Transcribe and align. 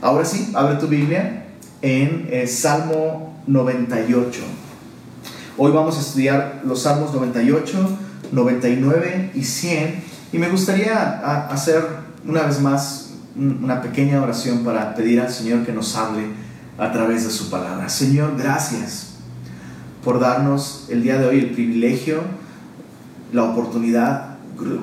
Ahora 0.00 0.24
sí, 0.24 0.52
abre 0.54 0.76
tu 0.76 0.86
Biblia 0.86 1.46
en 1.82 2.28
el 2.30 2.46
Salmo 2.46 3.34
98. 3.48 4.40
Hoy 5.56 5.72
vamos 5.72 5.96
a 5.96 6.00
estudiar 6.00 6.62
los 6.64 6.82
Salmos 6.82 7.12
98, 7.12 7.98
99 8.30 9.32
y 9.34 9.42
100 9.42 10.04
y 10.32 10.38
me 10.38 10.48
gustaría 10.50 11.48
hacer 11.48 11.84
una 12.24 12.42
vez 12.42 12.60
más 12.60 13.14
una 13.34 13.82
pequeña 13.82 14.22
oración 14.22 14.62
para 14.62 14.94
pedir 14.94 15.20
al 15.20 15.32
Señor 15.32 15.66
que 15.66 15.72
nos 15.72 15.96
hable 15.96 16.26
a 16.78 16.92
través 16.92 17.24
de 17.24 17.30
su 17.30 17.50
palabra. 17.50 17.88
Señor, 17.88 18.36
gracias 18.38 19.14
por 20.04 20.20
darnos 20.20 20.86
el 20.90 21.02
día 21.02 21.18
de 21.18 21.26
hoy 21.26 21.40
el 21.40 21.50
privilegio, 21.50 22.20
la 23.32 23.42
oportunidad 23.42 24.36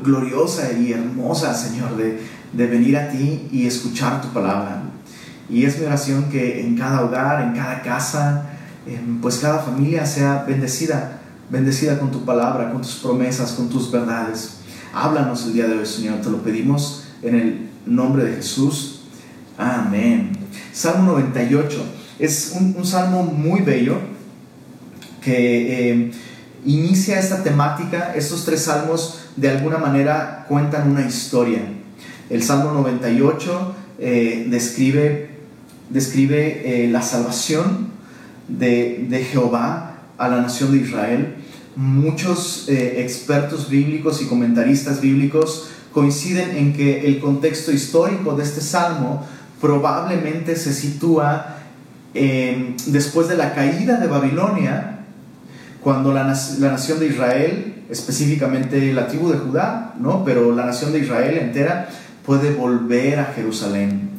gloriosa 0.03 0.73
y 0.73 0.91
hermosa, 0.91 1.53
Señor, 1.53 1.95
de 1.95 2.67
venir 2.67 2.97
a 2.97 3.07
ti 3.07 3.47
y 3.49 3.65
escuchar 3.65 4.21
tu 4.21 4.27
palabra. 4.33 4.81
Y 5.49 5.65
es 5.65 5.79
mi 5.79 5.85
oración 5.85 6.29
que 6.29 6.61
en 6.61 6.77
cada 6.77 7.03
hogar, 7.03 7.41
en 7.41 7.53
cada 7.53 7.81
casa, 7.81 8.45
pues 9.21 9.37
cada 9.37 9.59
familia 9.59 10.05
sea 10.05 10.43
bendecida, 10.47 11.19
bendecida 11.49 11.99
con 11.99 12.11
tu 12.11 12.25
palabra, 12.25 12.71
con 12.71 12.81
tus 12.81 12.95
promesas, 12.95 13.53
con 13.53 13.69
tus 13.69 13.91
verdades. 13.91 14.57
Háblanos 14.93 15.45
el 15.45 15.53
día 15.53 15.67
de 15.67 15.77
hoy, 15.77 15.85
Señor, 15.85 16.21
te 16.21 16.29
lo 16.29 16.41
pedimos 16.41 17.05
en 17.21 17.35
el 17.35 17.69
nombre 17.85 18.23
de 18.25 18.35
Jesús. 18.37 19.01
Amén. 19.57 20.31
Salmo 20.73 21.11
98 21.11 21.85
es 22.19 22.55
un, 22.55 22.85
salmo 22.85 23.23
muy 23.23 23.61
bello 23.61 23.97
que 25.21 25.91
eh, 25.91 26.11
inicia 26.65 27.19
esta 27.19 27.43
temática. 27.43 28.13
Estos 28.15 28.45
tres 28.45 28.63
salmos 28.63 29.19
de 29.35 29.49
alguna 29.49 29.77
manera 29.77 30.45
cuentan 30.47 30.89
una 30.89 31.05
historia. 31.05 31.61
El 32.29 32.41
Salmo 32.41 32.71
98 32.71 33.75
eh, 33.99 34.47
describe, 34.49 35.34
describe 35.89 36.85
eh, 36.85 36.87
la 36.89 37.01
salvación 37.01 37.89
de, 38.47 39.05
de, 39.09 39.23
Jehová 39.23 39.97
a 40.17 40.27
la 40.29 40.41
nación 40.41 40.71
de 40.71 40.79
Israel. 40.79 41.35
Muchos 41.75 42.69
eh, 42.69 43.01
expertos 43.01 43.69
bíblicos 43.69 44.21
y 44.21 44.25
comentaristas 44.25 45.01
bíblicos 45.01 45.69
coinciden 45.91 46.55
en 46.57 46.73
que 46.73 47.07
el 47.07 47.19
contexto 47.19 47.71
histórico 47.71 48.35
de 48.35 48.43
este 48.43 48.61
salmo 48.61 49.25
probablemente 49.61 50.55
se 50.55 50.73
sitúa 50.73 51.51
después 52.87 53.27
de 53.27 53.35
la 53.35 53.53
caída 53.53 53.97
de 53.97 54.07
Babilonia, 54.07 54.99
cuando 55.81 56.13
la, 56.13 56.23
la 56.23 56.71
nación 56.71 56.99
de 56.99 57.07
Israel 57.07 57.75
específicamente 57.89 58.93
la 58.93 59.07
tribu 59.07 59.31
de 59.31 59.37
Judá, 59.37 59.93
¿no? 59.99 60.23
pero 60.23 60.53
la 60.55 60.65
nación 60.65 60.91
de 60.91 60.99
Israel 60.99 61.37
entera 61.37 61.89
puede 62.25 62.51
volver 62.51 63.19
a 63.19 63.25
Jerusalén. 63.25 64.09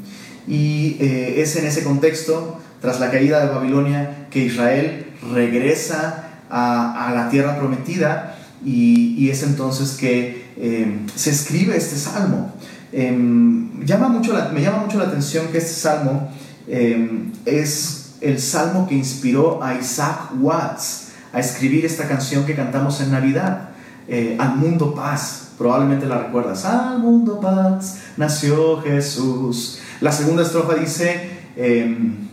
Y 0.46 0.96
eh, 1.00 1.42
es 1.42 1.56
en 1.56 1.66
ese 1.66 1.82
contexto, 1.82 2.60
tras 2.80 3.00
la 3.00 3.10
caída 3.10 3.44
de 3.44 3.52
Babilonia, 3.52 4.28
que 4.30 4.40
Israel 4.40 5.06
regresa 5.32 6.26
a, 6.50 7.12
la 7.14 7.28
tierra 7.28 7.58
prometida 7.58 8.36
y, 8.64 9.28
es 9.30 9.42
entonces 9.42 9.96
que 9.96 10.46
eh, 10.56 10.98
se 11.14 11.30
escribe 11.30 11.76
este 11.76 11.96
salmo. 11.96 12.52
Em, 12.92 13.84
llama 13.84 14.08
mucho 14.08 14.32
me 14.54 14.62
llama 14.62 14.78
mucho 14.78 14.98
la 14.98 15.06
atención 15.06 15.48
que 15.48 15.58
este 15.58 15.74
salmo 15.74 16.30
em, 16.68 17.32
es 17.44 18.14
el 18.20 18.38
salmo 18.38 18.86
que 18.88 18.94
inspiró 18.94 19.62
a 19.62 19.74
Isaac 19.74 20.30
Watts 20.40 21.08
a 21.32 21.40
escribir 21.40 21.84
esta 21.84 22.08
canción 22.08 22.46
que 22.46 22.54
cantamos 22.54 23.00
en 23.00 23.10
Navidad, 23.10 23.70
eh, 24.08 24.36
Al 24.38 24.56
mundo 24.56 24.94
paz 24.94 25.48
probablemente 25.58 26.06
la 26.06 26.18
recuerdas. 26.18 26.64
Al 26.64 27.00
mundo 27.00 27.40
paz 27.40 27.98
nació 28.16 28.80
Jesús. 28.82 29.80
La 30.00 30.12
segunda 30.12 30.42
estrofa 30.42 30.74
dice, 30.74 31.30
em, 31.56 32.28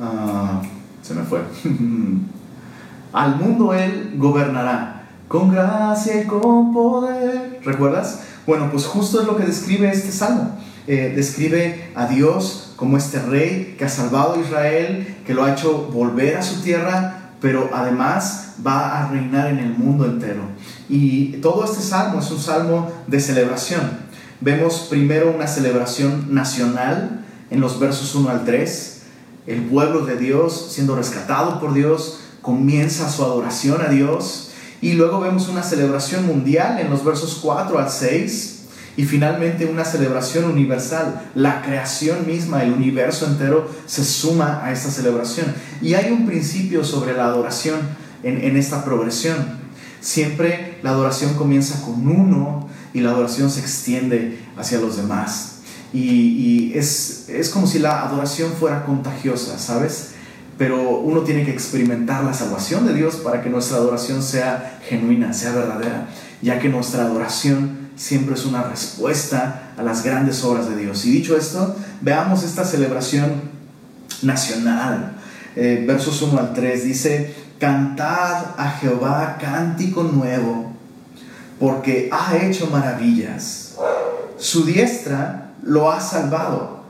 ah, 0.00 0.60
se 1.02 1.14
me 1.14 1.22
fue, 1.22 1.40
al 3.12 3.36
mundo 3.36 3.72
Él 3.72 4.14
gobernará 4.16 4.96
con 5.28 5.50
gracia 5.50 6.22
y 6.22 6.26
con 6.26 6.72
poder. 6.72 7.60
¿Recuerdas? 7.64 8.22
Bueno, 8.46 8.70
pues 8.70 8.86
justo 8.86 9.20
es 9.20 9.26
lo 9.26 9.36
que 9.36 9.44
describe 9.44 9.90
este 9.90 10.12
salmo. 10.12 10.56
Eh, 10.86 11.12
describe 11.16 11.90
a 11.96 12.06
Dios 12.06 12.74
como 12.76 12.96
este 12.96 13.20
rey 13.20 13.74
que 13.78 13.84
ha 13.84 13.88
salvado 13.88 14.34
a 14.34 14.38
Israel, 14.38 15.16
que 15.26 15.34
lo 15.34 15.44
ha 15.44 15.52
hecho 15.52 15.88
volver 15.92 16.36
a 16.36 16.42
su 16.42 16.60
tierra, 16.62 17.30
pero 17.40 17.70
además 17.72 18.54
va 18.64 19.02
a 19.02 19.10
reinar 19.10 19.48
en 19.48 19.58
el 19.58 19.70
mundo 19.76 20.04
entero. 20.04 20.42
Y 20.88 21.38
todo 21.38 21.64
este 21.64 21.82
salmo 21.82 22.20
es 22.20 22.30
un 22.30 22.38
salmo 22.38 22.90
de 23.06 23.20
celebración. 23.20 24.05
Vemos 24.40 24.86
primero 24.90 25.32
una 25.34 25.46
celebración 25.46 26.34
nacional 26.34 27.24
en 27.50 27.60
los 27.60 27.80
versos 27.80 28.14
1 28.14 28.28
al 28.28 28.44
3. 28.44 29.00
El 29.46 29.62
pueblo 29.62 30.04
de 30.04 30.16
Dios, 30.16 30.72
siendo 30.72 30.94
rescatado 30.94 31.58
por 31.58 31.72
Dios, 31.72 32.20
comienza 32.42 33.10
su 33.10 33.24
adoración 33.24 33.80
a 33.80 33.88
Dios. 33.88 34.50
Y 34.82 34.92
luego 34.92 35.20
vemos 35.20 35.48
una 35.48 35.62
celebración 35.62 36.26
mundial 36.26 36.78
en 36.78 36.90
los 36.90 37.02
versos 37.02 37.38
4 37.42 37.78
al 37.78 37.90
6. 37.90 38.52
Y 38.98 39.04
finalmente 39.04 39.64
una 39.64 39.86
celebración 39.86 40.44
universal. 40.44 41.30
La 41.34 41.62
creación 41.62 42.26
misma, 42.26 42.62
el 42.62 42.72
universo 42.72 43.26
entero, 43.26 43.70
se 43.86 44.04
suma 44.04 44.60
a 44.62 44.70
esta 44.70 44.90
celebración. 44.90 45.46
Y 45.80 45.94
hay 45.94 46.12
un 46.12 46.26
principio 46.26 46.84
sobre 46.84 47.14
la 47.14 47.24
adoración 47.24 47.80
en, 48.22 48.44
en 48.44 48.58
esta 48.58 48.84
progresión. 48.84 49.64
Siempre 50.02 50.78
la 50.82 50.90
adoración 50.90 51.34
comienza 51.34 51.82
con 51.82 52.06
uno 52.06 52.66
y 52.96 53.00
la 53.00 53.10
adoración 53.10 53.50
se 53.50 53.60
extiende 53.60 54.38
hacia 54.56 54.80
los 54.80 54.96
demás. 54.96 55.56
Y, 55.92 56.72
es, 56.74 57.50
como 57.52 57.66
si 57.66 57.78
la 57.78 58.06
adoración 58.06 58.52
fuera 58.58 58.86
contagiosa, 58.86 59.58
¿sabes? 59.58 60.12
Pero 60.56 61.00
uno 61.00 61.20
tiene 61.20 61.44
que 61.44 61.50
experimentar 61.50 62.24
la 62.24 62.32
salvación 62.32 62.86
de 62.86 62.94
Dios 62.94 63.16
para 63.16 63.42
que 63.42 63.50
nuestra 63.50 63.76
adoración 63.76 64.22
sea 64.22 64.80
genuina, 64.88 65.34
sea 65.34 65.52
verdadera, 65.52 66.08
ya 66.40 66.58
que 66.58 66.70
nuestra 66.70 67.02
adoración 67.02 67.90
siempre 67.96 68.34
es 68.34 68.46
una 68.46 68.62
respuesta 68.62 69.72
a 69.76 69.82
las 69.82 70.02
grandes 70.02 70.42
obras 70.42 70.66
de 70.70 70.76
Dios. 70.76 71.04
Y 71.04 71.10
dicho 71.10 71.36
esto, 71.36 71.76
veamos 72.00 72.44
esta 72.44 72.64
celebración 72.64 73.42
nacional. 74.22 75.18
Eh, 75.54 75.84
versos 75.86 76.22
1 76.22 76.38
al 76.38 76.54
3 76.54 76.82
dice, 76.82 77.34
Cantad 77.58 78.54
a 78.56 78.70
Jehová 78.80 79.36
cántico 79.38 80.02
nuevo, 80.02 80.65
porque 81.58 82.10
ha 82.12 82.36
hecho 82.36 82.68
maravillas. 82.68 83.74
Su 84.38 84.64
diestra 84.64 85.52
lo 85.62 85.90
ha 85.90 86.00
salvado 86.00 86.80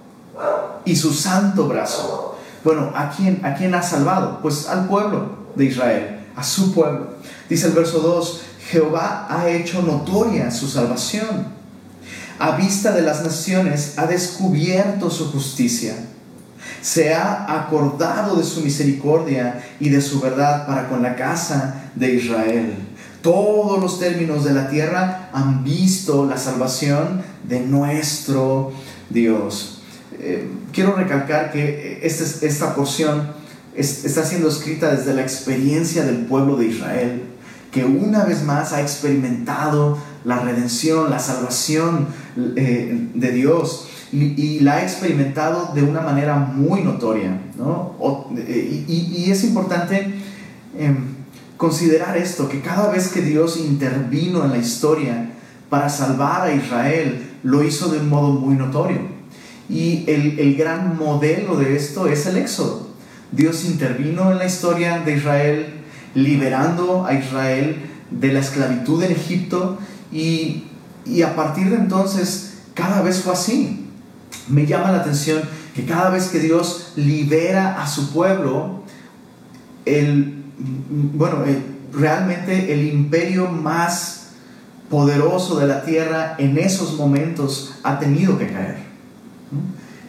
y 0.84 0.96
su 0.96 1.12
santo 1.12 1.68
brazo. 1.68 2.36
Bueno, 2.64 2.92
¿a 2.94 3.10
quién, 3.10 3.44
¿a 3.44 3.54
quién 3.54 3.74
ha 3.74 3.82
salvado? 3.82 4.40
Pues 4.42 4.68
al 4.68 4.88
pueblo 4.88 5.30
de 5.54 5.66
Israel, 5.66 6.26
a 6.34 6.42
su 6.42 6.74
pueblo. 6.74 7.14
Dice 7.48 7.68
el 7.68 7.72
verso 7.72 8.00
2, 8.00 8.42
Jehová 8.70 9.26
ha 9.30 9.48
hecho 9.48 9.82
notoria 9.82 10.50
su 10.50 10.66
salvación. 10.66 11.54
A 12.38 12.56
vista 12.56 12.92
de 12.92 13.02
las 13.02 13.22
naciones 13.22 13.98
ha 13.98 14.06
descubierto 14.06 15.10
su 15.10 15.30
justicia 15.30 15.94
se 16.86 17.12
ha 17.12 17.46
acordado 17.52 18.36
de 18.36 18.44
su 18.44 18.60
misericordia 18.60 19.60
y 19.80 19.88
de 19.88 20.00
su 20.00 20.20
verdad 20.20 20.68
para 20.68 20.88
con 20.88 21.02
la 21.02 21.16
casa 21.16 21.90
de 21.96 22.14
Israel. 22.14 22.85
Todos 23.26 23.80
los 23.80 23.98
términos 23.98 24.44
de 24.44 24.54
la 24.54 24.68
tierra 24.68 25.30
han 25.32 25.64
visto 25.64 26.26
la 26.26 26.38
salvación 26.38 27.22
de 27.42 27.58
nuestro 27.58 28.70
Dios. 29.10 29.80
Eh, 30.20 30.48
quiero 30.72 30.94
recalcar 30.94 31.50
que 31.50 31.98
este, 32.04 32.46
esta 32.46 32.76
porción 32.76 33.32
está 33.74 34.24
siendo 34.24 34.48
escrita 34.48 34.94
desde 34.94 35.12
la 35.12 35.22
experiencia 35.22 36.04
del 36.04 36.18
pueblo 36.26 36.56
de 36.56 36.66
Israel, 36.66 37.22
que 37.72 37.84
una 37.84 38.22
vez 38.22 38.44
más 38.44 38.72
ha 38.72 38.80
experimentado 38.80 39.98
la 40.24 40.38
redención, 40.38 41.10
la 41.10 41.18
salvación 41.18 42.06
eh, 42.54 43.08
de 43.12 43.32
Dios 43.32 43.88
y, 44.12 44.60
la 44.60 44.74
ha 44.74 44.82
experimentado 44.84 45.72
de 45.74 45.82
una 45.82 46.00
manera 46.00 46.36
muy 46.36 46.82
notoria. 46.82 47.40
Eh, 48.36 48.84
y, 48.86 49.28
es 49.32 49.42
importante 49.42 50.14
em, 50.78 51.15
considerar 51.56 52.16
esto, 52.16 52.48
que 52.48 52.60
cada 52.60 52.90
vez 52.90 53.08
que 53.08 53.22
Dios 53.22 53.56
intervino 53.56 54.44
en 54.44 54.50
la 54.50 54.58
historia 54.58 55.30
para 55.68 55.88
salvar 55.88 56.42
a 56.42 56.52
Israel, 56.52 57.34
lo 57.42 57.62
hizo 57.62 57.88
de 57.88 57.98
un 57.98 58.08
modo 58.08 58.32
muy 58.32 58.54
notorio. 58.54 59.00
Y 59.68 60.04
el, 60.06 60.38
el 60.38 60.56
gran 60.56 60.96
modelo 60.96 61.56
de 61.56 61.76
esto 61.76 62.06
es 62.06 62.26
el 62.26 62.36
Éxodo. 62.36 62.88
Dios 63.32 63.64
intervino 63.64 64.30
en 64.30 64.38
la 64.38 64.46
historia 64.46 65.00
de 65.00 65.16
Israel, 65.16 65.66
liberando 66.14 67.04
a 67.04 67.14
Israel 67.14 67.76
de 68.10 68.32
la 68.32 68.40
esclavitud 68.40 69.02
en 69.02 69.12
Egipto 69.12 69.78
y, 70.12 70.64
y 71.04 71.22
a 71.22 71.34
partir 71.34 71.70
de 71.70 71.76
entonces 71.76 72.58
cada 72.74 73.02
vez 73.02 73.22
fue 73.22 73.32
así 73.32 73.86
me 74.48 74.66
llama 74.66 74.92
la 74.92 74.98
atención 74.98 75.42
que 75.74 75.84
cada 75.84 76.10
vez 76.10 76.28
que 76.28 76.38
Dios 76.38 76.92
libera 76.96 77.82
a 77.82 77.86
su 77.86 78.12
pueblo, 78.12 78.82
el, 79.84 80.35
bueno, 80.58 81.38
realmente 81.92 82.72
el 82.72 82.86
imperio 82.86 83.48
más 83.48 84.30
poderoso 84.88 85.58
de 85.58 85.66
la 85.66 85.84
tierra 85.84 86.36
en 86.38 86.58
esos 86.58 86.96
momentos 86.96 87.78
ha 87.82 87.98
tenido 87.98 88.38
que 88.38 88.48
caer. 88.48 88.76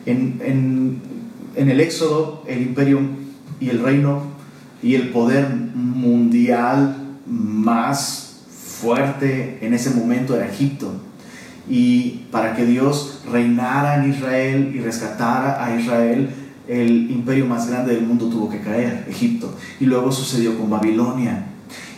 En, 0.06 0.40
en, 0.44 1.02
en 1.56 1.70
el 1.70 1.80
Éxodo, 1.80 2.44
el 2.48 2.62
imperio 2.62 3.00
y 3.60 3.70
el 3.70 3.84
reino 3.84 4.22
y 4.82 4.96
el 4.96 5.10
poder 5.10 5.50
mundial 5.50 6.96
más 7.26 8.42
fuerte 8.82 9.60
en 9.62 9.74
ese 9.74 9.90
momento 9.92 10.36
era 10.36 10.48
Egipto. 10.48 10.94
Y 11.70 12.28
para 12.32 12.56
que 12.56 12.66
Dios 12.66 13.24
reinara 13.30 14.02
en 14.02 14.12
Israel 14.12 14.72
y 14.74 14.80
rescatara 14.80 15.64
a 15.64 15.76
Israel, 15.76 16.30
el 16.68 17.10
imperio 17.12 17.46
más 17.46 17.70
grande 17.70 17.96
del 17.96 18.06
mundo 18.06 18.28
tuvo 18.28 18.50
que 18.50 18.62
caer, 18.62 19.06
Egipto. 19.10 19.54
Y 19.80 19.86
luego 19.86 20.12
sucedió 20.12 20.58
con 20.58 20.70
Babilonia. 20.70 21.48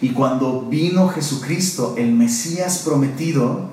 Y 0.01 0.09
cuando 0.09 0.67
vino 0.69 1.07
Jesucristo, 1.09 1.95
el 1.97 2.13
Mesías 2.13 2.83
prometido, 2.85 3.69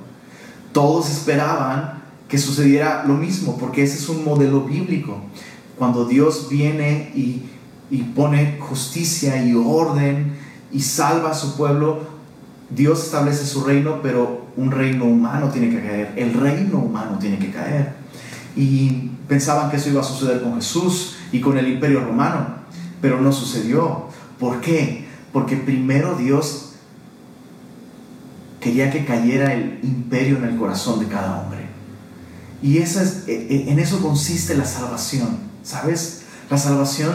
todos 0.72 1.10
esperaban 1.10 2.02
que 2.28 2.38
sucediera 2.38 3.04
lo 3.06 3.14
mismo, 3.14 3.56
porque 3.56 3.82
ese 3.82 3.96
es 3.96 4.08
un 4.08 4.24
modelo 4.24 4.62
bíblico. 4.62 5.20
Cuando 5.78 6.06
Dios 6.06 6.48
viene 6.50 7.12
y, 7.14 7.42
y 7.90 8.02
pone 8.02 8.58
justicia 8.58 9.42
y 9.44 9.54
orden 9.54 10.34
y 10.72 10.80
salva 10.80 11.30
a 11.30 11.34
su 11.34 11.56
pueblo, 11.56 12.00
Dios 12.70 13.04
establece 13.04 13.46
su 13.46 13.62
reino, 13.62 14.00
pero 14.02 14.46
un 14.56 14.72
reino 14.72 15.04
humano 15.04 15.50
tiene 15.50 15.70
que 15.70 15.80
caer. 15.80 16.12
El 16.16 16.34
reino 16.34 16.78
humano 16.78 17.18
tiene 17.18 17.38
que 17.38 17.50
caer. 17.50 18.05
Y 18.56 19.10
pensaban 19.28 19.70
que 19.70 19.76
eso 19.76 19.90
iba 19.90 20.00
a 20.00 20.04
suceder 20.04 20.42
con 20.42 20.54
Jesús 20.56 21.16
y 21.30 21.40
con 21.40 21.58
el 21.58 21.68
imperio 21.68 22.00
romano, 22.00 22.46
pero 23.00 23.20
no 23.20 23.32
sucedió. 23.32 24.06
¿Por 24.40 24.60
qué? 24.60 25.06
Porque 25.32 25.56
primero 25.56 26.16
Dios 26.16 26.72
quería 28.60 28.90
que 28.90 29.04
cayera 29.04 29.52
el 29.52 29.78
imperio 29.82 30.38
en 30.38 30.44
el 30.44 30.56
corazón 30.56 30.98
de 30.98 31.06
cada 31.06 31.40
hombre. 31.40 31.66
Y 32.62 32.78
esa 32.78 33.02
es, 33.02 33.24
e, 33.28 33.32
e, 33.34 33.70
en 33.70 33.78
eso 33.78 34.00
consiste 34.00 34.56
la 34.56 34.64
salvación, 34.64 35.38
¿sabes? 35.62 36.22
La 36.50 36.58
salvación 36.58 37.12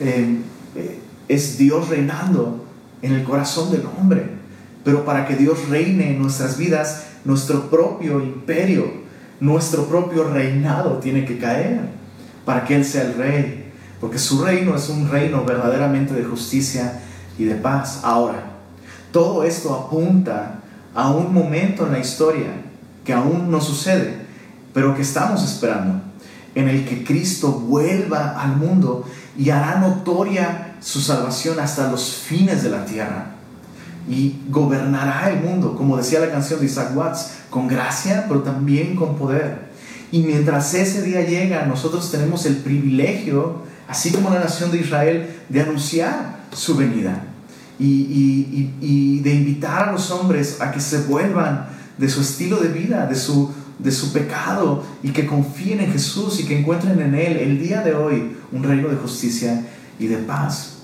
eh, 0.00 0.38
eh, 0.74 0.98
es 1.28 1.56
Dios 1.58 1.88
reinando 1.88 2.66
en 3.00 3.12
el 3.12 3.24
corazón 3.24 3.70
del 3.70 3.84
hombre. 3.86 4.30
Pero 4.84 5.04
para 5.04 5.26
que 5.26 5.36
Dios 5.36 5.68
reine 5.68 6.10
en 6.10 6.20
nuestras 6.20 6.58
vidas, 6.58 7.04
nuestro 7.24 7.70
propio 7.70 8.20
imperio, 8.20 9.01
nuestro 9.42 9.86
propio 9.86 10.22
reinado 10.22 10.98
tiene 10.98 11.24
que 11.24 11.36
caer 11.36 11.80
para 12.44 12.64
que 12.64 12.76
Él 12.76 12.84
sea 12.84 13.02
el 13.02 13.14
rey. 13.14 13.72
Porque 14.00 14.18
su 14.18 14.42
reino 14.42 14.76
es 14.76 14.88
un 14.88 15.10
reino 15.10 15.44
verdaderamente 15.44 16.14
de 16.14 16.22
justicia 16.22 17.00
y 17.36 17.44
de 17.44 17.56
paz. 17.56 18.00
Ahora, 18.04 18.52
todo 19.10 19.42
esto 19.42 19.74
apunta 19.74 20.60
a 20.94 21.10
un 21.10 21.34
momento 21.34 21.86
en 21.86 21.92
la 21.92 21.98
historia 21.98 22.50
que 23.04 23.12
aún 23.12 23.50
no 23.50 23.60
sucede, 23.60 24.14
pero 24.72 24.94
que 24.94 25.02
estamos 25.02 25.42
esperando, 25.42 26.00
en 26.54 26.68
el 26.68 26.84
que 26.84 27.02
Cristo 27.02 27.50
vuelva 27.50 28.40
al 28.40 28.56
mundo 28.56 29.04
y 29.36 29.50
hará 29.50 29.80
notoria 29.80 30.76
su 30.80 31.00
salvación 31.00 31.58
hasta 31.58 31.90
los 31.90 32.14
fines 32.14 32.62
de 32.62 32.70
la 32.70 32.84
tierra. 32.84 33.31
Y 34.08 34.36
gobernará 34.48 35.30
el 35.30 35.40
mundo, 35.40 35.76
como 35.76 35.96
decía 35.96 36.20
la 36.20 36.30
canción 36.30 36.60
de 36.60 36.66
Isaac 36.66 36.96
Watts, 36.96 37.32
con 37.50 37.68
gracia, 37.68 38.24
pero 38.28 38.42
también 38.42 38.96
con 38.96 39.16
poder. 39.16 39.70
Y 40.10 40.20
mientras 40.20 40.74
ese 40.74 41.02
día 41.02 41.22
llega, 41.22 41.66
nosotros 41.66 42.10
tenemos 42.10 42.44
el 42.46 42.56
privilegio, 42.56 43.62
así 43.88 44.10
como 44.10 44.30
la 44.30 44.40
nación 44.40 44.70
de 44.70 44.78
Israel, 44.78 45.30
de 45.48 45.60
anunciar 45.60 46.46
su 46.52 46.76
venida 46.76 47.24
y, 47.78 49.20
de 49.22 49.34
invitar 49.34 49.88
a 49.88 49.92
los 49.92 50.10
hombres 50.10 50.60
a 50.60 50.70
que 50.70 50.80
se 50.80 51.02
vuelvan 51.02 51.68
de 51.98 52.08
su 52.08 52.20
estilo 52.20 52.58
de 52.58 52.68
vida, 52.68 53.06
de 53.06 53.14
su, 53.14 53.50
de 53.78 53.90
su 53.90 54.12
pecado 54.12 54.84
y 55.02 55.10
que 55.10 55.26
confíen 55.26 55.80
en 55.80 55.92
Jesús 55.92 56.40
y 56.40 56.44
que 56.44 56.58
encuentren 56.58 57.00
en 57.00 57.14
Él 57.14 57.36
el 57.36 57.58
día 57.60 57.82
de 57.82 57.94
hoy 57.94 58.36
un 58.52 58.62
reino 58.62 58.88
de 58.88 58.96
justicia 58.96 59.64
y 59.98 60.06
de 60.06 60.18
paz. 60.18 60.78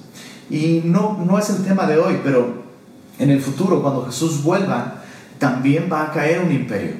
Y 0.50 0.82
no, 0.85 1.23
no 1.25 1.38
es 1.38 1.50
el 1.50 1.65
tema 1.65 1.87
de 1.87 1.99
hoy, 1.99 2.20
pero 2.25 2.68
en 3.19 3.31
el 3.31 3.41
futuro, 3.41 3.82
cuando 3.82 4.06
Jesús 4.06 4.43
vuelva, 4.43 5.03
también 5.38 5.88
va 5.91 6.05
a 6.05 6.12
caer 6.12 6.41
un 6.44 6.53
imperio. 6.53 6.93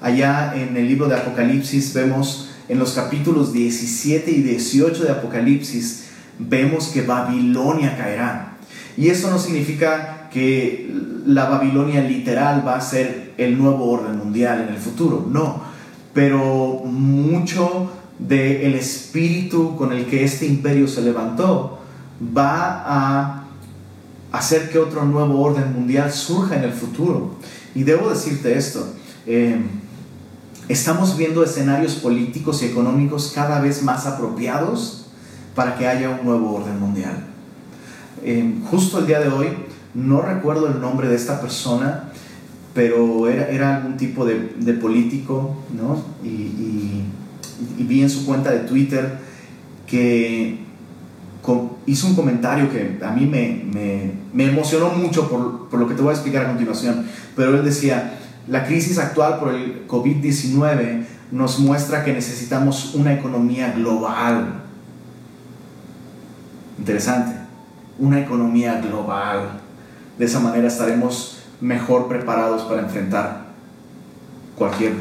Allá 0.00 0.54
en 0.54 0.76
el 0.76 0.88
libro 0.88 1.08
de 1.08 1.16
Apocalipsis 1.16 1.92
vemos 1.94 2.50
en 2.68 2.78
los 2.78 2.92
capítulos 2.92 3.52
17 3.52 4.30
y 4.30 4.42
18 4.42 5.04
de 5.04 5.10
Apocalipsis, 5.10 6.06
vemos 6.38 6.88
que 6.88 7.02
Babilonia 7.02 7.96
caerá. 7.96 8.56
Y 8.96 9.08
eso 9.08 9.30
no 9.30 9.38
significa 9.38 10.28
que 10.30 10.90
la 11.26 11.48
Babilonia 11.48 12.02
literal 12.02 12.66
va 12.66 12.76
a 12.76 12.80
ser 12.80 13.34
el 13.36 13.58
nuevo 13.58 13.90
orden 13.90 14.18
mundial 14.18 14.66
en 14.68 14.74
el 14.74 14.80
futuro, 14.80 15.26
no. 15.30 15.62
Pero 16.12 16.82
mucho 16.84 17.90
del 18.18 18.74
espíritu 18.74 19.76
con 19.76 19.92
el 19.92 20.06
que 20.06 20.24
este 20.24 20.46
imperio 20.46 20.88
se 20.88 21.02
levantó 21.02 21.78
va 22.36 22.82
a 22.86 23.45
hacer 24.36 24.70
que 24.70 24.78
otro 24.78 25.04
nuevo 25.04 25.40
orden 25.40 25.72
mundial 25.72 26.12
surja 26.12 26.56
en 26.56 26.64
el 26.64 26.72
futuro. 26.72 27.36
Y 27.74 27.84
debo 27.84 28.10
decirte 28.10 28.56
esto, 28.56 28.86
eh, 29.26 29.58
estamos 30.68 31.16
viendo 31.16 31.42
escenarios 31.44 31.96
políticos 31.96 32.62
y 32.62 32.66
económicos 32.66 33.32
cada 33.34 33.60
vez 33.60 33.82
más 33.82 34.06
apropiados 34.06 35.06
para 35.54 35.76
que 35.76 35.86
haya 35.86 36.10
un 36.10 36.24
nuevo 36.24 36.54
orden 36.54 36.78
mundial. 36.78 37.24
Eh, 38.22 38.54
justo 38.70 38.98
el 38.98 39.06
día 39.06 39.20
de 39.20 39.28
hoy, 39.28 39.48
no 39.94 40.20
recuerdo 40.20 40.68
el 40.68 40.80
nombre 40.80 41.08
de 41.08 41.16
esta 41.16 41.40
persona, 41.40 42.10
pero 42.74 43.28
era, 43.28 43.48
era 43.48 43.76
algún 43.76 43.96
tipo 43.96 44.26
de, 44.26 44.36
político, 44.74 45.56
¿no? 45.74 46.02
Y, 46.22 47.04
vi 47.78 48.02
en 48.02 48.10
su 48.10 48.26
cuenta 48.26 48.50
de 48.50 48.60
Twitter 48.60 49.18
que 49.86 50.65
hizo 51.86 52.06
un 52.06 52.14
comentario 52.14 52.70
que 52.70 52.98
a 53.04 53.10
mí 53.10 53.26
me, 53.26 53.64
me, 54.32 54.44
emocionó 54.44 54.90
mucho 54.90 55.28
por, 55.28 55.68
por, 55.68 55.78
lo 55.78 55.88
que 55.88 55.94
te 55.94 56.02
voy 56.02 56.10
a 56.10 56.14
explicar 56.14 56.44
a 56.44 56.48
continuación, 56.48 57.06
pero 57.34 57.56
él 57.56 57.64
decía, 57.64 58.18
la 58.48 58.64
crisis 58.64 58.98
actual 58.98 59.38
por 59.38 59.54
el 59.54 59.86
COVID-19 59.86 61.04
nos 61.32 61.58
muestra 61.58 62.04
que 62.04 62.12
necesitamos 62.12 62.94
una 62.94 63.14
economía 63.14 63.72
global. 63.72 64.62
Interesante 66.78 67.46
una 67.98 68.20
economía 68.20 68.80
global. 68.80 69.60
De 70.18 70.24
esa 70.24 70.40
manera 70.40 70.68
estaremos 70.68 71.38
mejor 71.60 72.08
preparados 72.08 72.62
para 72.62 72.82
enfrentar 72.82 73.46
cualquier, 74.56 74.92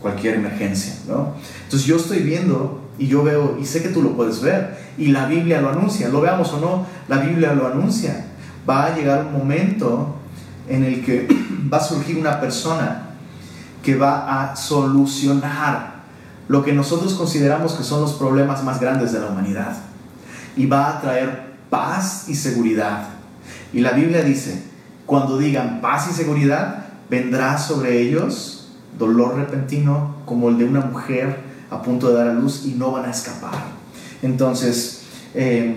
cualquier 0.00 0.34
emergencia. 0.36 0.94
¿no? 1.08 1.34
Entonces 1.64 1.86
yo 1.86 1.96
estoy 1.96 2.20
viendo 2.20 2.83
y 2.98 3.08
yo 3.08 3.22
veo, 3.22 3.58
y 3.60 3.64
sé 3.64 3.82
que 3.82 3.88
tú 3.88 4.02
lo 4.02 4.16
puedes 4.16 4.40
ver, 4.40 4.78
y 4.96 5.08
la 5.08 5.26
Biblia 5.26 5.60
lo 5.60 5.70
anuncia, 5.70 6.08
lo 6.08 6.20
veamos 6.20 6.52
o 6.52 6.60
no, 6.60 6.86
la 7.08 7.18
Biblia 7.18 7.52
lo 7.52 7.66
anuncia. 7.66 8.26
Va 8.68 8.86
a 8.86 8.96
llegar 8.96 9.26
un 9.26 9.32
momento 9.32 10.14
en 10.68 10.84
el 10.84 11.04
que 11.04 11.28
va 11.72 11.78
a 11.78 11.84
surgir 11.84 12.16
una 12.18 12.40
persona 12.40 13.10
que 13.82 13.96
va 13.96 14.52
a 14.52 14.56
solucionar 14.56 15.94
lo 16.48 16.62
que 16.62 16.72
nosotros 16.72 17.14
consideramos 17.14 17.72
que 17.72 17.84
son 17.84 18.02
los 18.02 18.14
problemas 18.14 18.62
más 18.64 18.80
grandes 18.80 19.12
de 19.12 19.20
la 19.20 19.26
humanidad 19.26 19.76
y 20.56 20.66
va 20.66 20.90
a 20.90 21.00
traer 21.00 21.54
paz 21.70 22.26
y 22.28 22.34
seguridad. 22.34 23.08
Y 23.72 23.80
la 23.80 23.92
Biblia 23.92 24.22
dice, 24.22 24.62
cuando 25.06 25.38
digan 25.38 25.80
paz 25.80 26.08
y 26.10 26.14
seguridad, 26.14 26.86
vendrá 27.10 27.58
sobre 27.58 28.00
ellos 28.00 28.68
dolor 28.98 29.36
repentino 29.36 30.16
como 30.24 30.48
el 30.48 30.58
de 30.58 30.64
una 30.64 30.80
mujer 30.80 31.40
a 31.74 31.82
punto 31.82 32.08
de 32.08 32.14
dar 32.14 32.28
a 32.28 32.34
luz 32.34 32.64
y 32.64 32.70
no 32.70 32.92
van 32.92 33.06
a 33.06 33.10
escapar. 33.10 33.52
Entonces, 34.22 35.02
eh, 35.34 35.76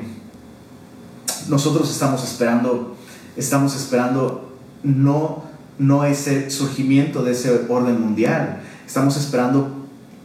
nosotros 1.48 1.89
estamos 1.89 2.24
esperando, 2.24 2.96
estamos 3.36 3.75
esperando 3.75 4.58
no, 4.84 5.44
no 5.77 6.06
ese 6.06 6.50
surgimiento 6.50 7.24
de 7.24 7.32
ese 7.32 7.66
orden 7.70 8.01
mundial, 8.01 8.62
estamos 8.86 9.18
esperando 9.18 9.70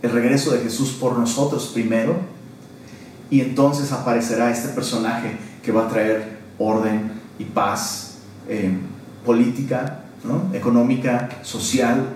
el 0.03 0.11
regreso 0.11 0.53
de 0.53 0.61
Jesús 0.61 0.91
por 1.01 1.19
nosotros 1.19 1.71
primero 1.73 2.17
y 3.31 3.41
entonces 3.41 3.93
aparecerá 3.93 4.51
este 4.51 4.69
personaje 4.69 5.37
que 5.63 5.73
va 5.73 5.87
a 5.87 5.89
traer 5.89 6.39
orden 6.59 7.13
y 7.39 7.45
paz 7.45 8.19
eh, 8.49 8.77
política, 9.25 10.01
económica, 10.53 11.29
social. 11.43 12.07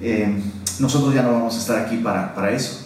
Eh, 0.00 0.40
nosotros 0.78 1.14
ya 1.14 1.22
no 1.22 1.32
vamos 1.32 1.56
a 1.56 1.58
estar 1.58 1.78
aquí 1.78 1.96
para, 1.98 2.34
para 2.34 2.50
eso. 2.50 2.83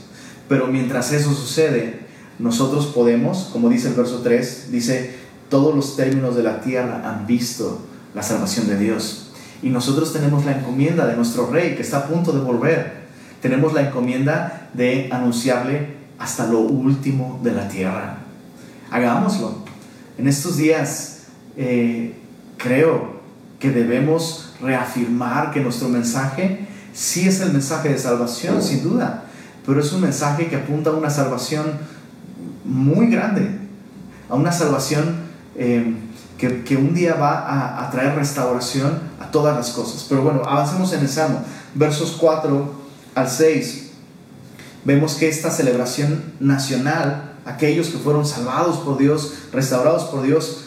Pero 0.49 0.67
mientras 0.67 1.13
eso 1.13 1.33
sucede, 1.35 2.01
nosotros 2.39 2.87
podemos, 2.87 3.51
como 3.53 3.69
dice 3.69 3.89
el 3.89 3.95
verso 3.95 4.21
3, 4.23 4.69
dice, 4.71 5.15
todos 5.51 5.75
los 5.75 5.97
términos 5.97 6.37
de 6.37 6.43
la 6.43 6.61
tierra 6.61 7.03
han 7.09 7.27
visto 7.27 7.81
la 8.15 8.23
salvación 8.23 8.69
de 8.69 8.79
Dios. 8.79 9.31
Y 9.63 9.71
nosotros 9.71 10.13
tenemos 10.13 10.45
la 10.45 10.59
encomienda 10.59 11.07
de 11.07 11.17
nuestro 11.17 11.51
rey 11.51 11.75
que 11.75 11.83
está 11.83 11.99
a 11.99 12.07
punto 12.07 12.33
de 12.33 12.41
volver. 12.41 13.09
Tenemos 13.43 13.73
la 13.73 13.83
encomienda 13.83 14.71
de 14.75 15.09
anunciarle 15.13 15.97
hasta 16.19 16.47
lo 16.47 16.61
último 16.61 17.41
de 17.43 17.53
la 17.53 17.69
tierra. 17.69 18.19
Hagámoslo. 18.91 19.65
En 20.17 20.29
estos 20.29 20.57
días 20.57 21.25
eh, 21.57 22.15
creo 22.57 23.19
que 23.59 23.71
debemos 23.71 24.53
reafirmar 24.61 25.53
que 25.53 25.61
nuestro 25.61 25.89
mensaje 25.89 26.67
sí 26.93 27.29
es 27.29 27.41
el 27.41 27.53
mensaje 27.53 27.91
de 27.91 27.99
salvación, 27.99 28.63
sin 28.63 28.83
duda, 28.83 29.28
pero 29.69 29.83
es 29.83 29.93
un 29.93 30.01
mensaje 30.01 30.47
que 30.47 30.57
apunta 30.57 30.89
a 30.89 30.95
una 30.95 31.11
salvación 31.11 31.67
muy 32.65 33.09
grande, 33.09 33.51
a 34.31 34.35
una 34.35 34.51
salvación 34.51 35.17
eh, 35.57 35.95
que, 36.39 36.77
un 36.79 36.95
día 36.95 37.17
va 37.17 37.85
a, 37.85 37.91
traer 37.91 38.15
restauración 38.15 38.99
a 39.21 39.31
todas 39.31 39.55
las 39.55 39.69
cosas. 39.73 40.07
Pero 40.09 40.23
bueno, 40.23 40.41
avancemos 40.47 40.95
en 40.95 41.01
el 41.01 41.09
Salmo, 41.11 41.43
versos 41.75 42.17
4 42.19 42.73
al 43.15 43.29
6. 43.29 43.91
Vemos 44.87 45.17
que 45.17 45.29
esta 45.29 45.51
celebración 45.51 46.33
nacional, 46.41 47.35
aquellos 47.45 47.89
que 47.89 47.99
fueron 47.99 48.25
salvados 48.25 48.79
por 48.79 48.97
Dios, 48.97 49.35
restaurados 49.53 50.05
por 50.05 50.23
Dios, 50.23 50.65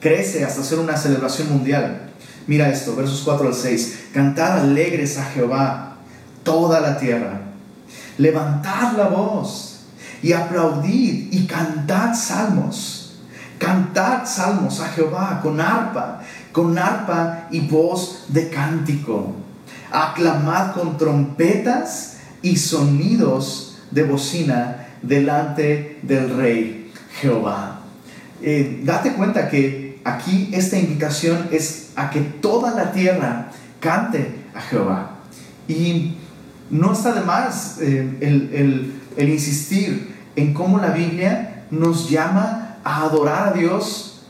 crece 0.00 0.44
hasta 0.44 0.62
ser 0.62 0.80
una 0.80 0.98
celebración 0.98 1.48
mundial. 1.48 2.10
Mira 2.46 2.68
esto, 2.68 2.94
versos 2.94 3.22
4 3.24 3.48
al 3.48 3.54
6. 3.54 4.00
Cantad 4.12 4.58
alegres 4.58 5.16
a 5.16 5.24
Jehová, 5.24 5.96
toda 6.44 6.80
la 6.80 6.98
tierra. 6.98 7.47
Levantad 8.18 8.96
la 8.96 9.08
voz 9.08 9.80
y 10.22 10.32
aplaudid 10.32 11.32
y 11.32 11.46
cantad 11.46 12.14
salmos. 12.14 13.16
Cantad 13.58 14.26
salmos 14.26 14.80
a 14.80 14.88
Jehová 14.88 15.40
con 15.42 15.60
arpa, 15.60 16.22
con 16.52 16.78
arpa 16.78 17.48
y 17.50 17.60
voz 17.60 18.26
de 18.28 18.48
cántico. 18.50 19.34
Aclamad 19.90 20.72
con 20.72 20.98
trompetas 20.98 22.18
y 22.42 22.56
sonidos 22.56 23.78
de 23.90 24.04
bocina 24.04 24.88
delante 25.02 26.00
del 26.02 26.36
rey 26.36 26.92
Jehová. 27.20 27.80
Eh, 28.42 28.82
date 28.84 29.12
cuenta 29.14 29.48
que 29.48 30.00
aquí 30.04 30.50
esta 30.52 30.78
invitación 30.78 31.48
es 31.50 31.90
a 31.96 32.10
que 32.10 32.20
toda 32.20 32.72
la 32.74 32.92
tierra 32.92 33.50
cante 33.80 34.44
a 34.54 34.60
Jehová. 34.60 35.10
Y 35.66 36.16
no 36.70 36.92
está 36.92 37.12
de 37.12 37.22
más 37.22 37.78
eh, 37.80 38.18
el, 38.20 38.92
el 39.16 39.28
insistir 39.28 40.14
en 40.36 40.54
cómo 40.54 40.78
la 40.78 40.90
Biblia 40.90 41.64
nos 41.70 42.08
llama 42.08 42.76
a 42.84 43.02
adorar 43.02 43.48
a 43.48 43.52
Dios 43.52 44.22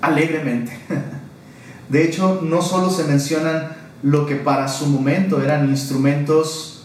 alegremente. 0.00 0.72
De 1.88 2.04
hecho, 2.04 2.40
no 2.42 2.60
solo 2.60 2.90
se 2.90 3.04
mencionan 3.04 3.76
lo 4.02 4.26
que 4.26 4.36
para 4.36 4.68
su 4.68 4.86
momento 4.86 5.42
eran 5.42 5.68
instrumentos, 5.68 6.84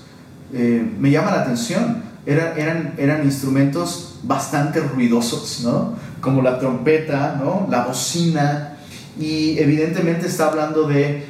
eh, 0.54 0.88
me 1.00 1.12
llama 1.12 1.32
la 1.32 1.42
atención, 1.42 2.04
eran, 2.26 2.94
eran 2.98 3.24
instrumentos 3.24 4.20
bastante 4.24 4.80
ruidosos, 4.80 5.62
¿no? 5.64 5.96
Como 6.22 6.42
la 6.42 6.58
trompeta, 6.58 7.40
¿no? 7.44 7.68
La 7.70 7.86
bocina, 7.86 8.78
y 9.20 9.60
evidentemente 9.60 10.28
está 10.28 10.48
hablando 10.48 10.88
de, 10.88 11.26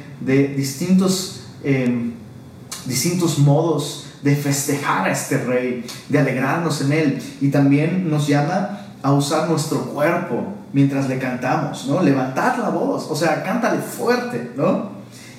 distintos, 0.56 1.42
em, 1.62 2.13
distintos 2.86 3.38
modos 3.38 4.06
de 4.22 4.34
festejar 4.36 5.06
a 5.06 5.12
este 5.12 5.38
rey, 5.38 5.84
de 6.08 6.18
alegrarnos 6.18 6.80
en 6.80 6.92
él, 6.92 7.22
y 7.40 7.48
también 7.48 8.08
nos 8.10 8.26
llama 8.26 8.80
a 9.02 9.12
usar 9.12 9.50
nuestro 9.50 9.80
cuerpo 9.80 10.54
mientras 10.72 11.08
le 11.08 11.18
cantamos, 11.18 11.86
¿no? 11.86 12.02
Levantad 12.02 12.56
la 12.58 12.70
voz, 12.70 13.06
o 13.10 13.14
sea, 13.14 13.42
cántale 13.42 13.80
fuerte, 13.80 14.52
¿no? 14.56 14.92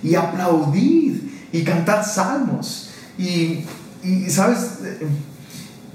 Y 0.03 0.15
aplaudid 0.15 1.19
y 1.51 1.63
cantad 1.63 2.05
salmos. 2.05 2.91
Y, 3.17 3.65
¿sabes? 4.29 4.79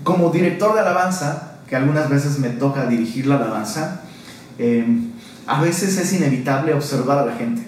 Como 0.03 0.31
director 0.31 0.75
de 0.75 0.81
alabanza, 0.81 1.59
que 1.69 1.77
algunas 1.77 2.11
veces 2.11 2.39
me 2.39 2.51
toca 2.51 2.87
dirigir 2.87 3.27
la 3.27 3.37
alabanza, 3.37 4.03
em, 4.59 5.13
a 5.47 5.63
veces 5.63 5.97
es 5.97 6.13
inevitable 6.13 6.75
observar 6.75 7.19
a 7.19 7.27
la 7.27 7.37
gente. 7.37 7.63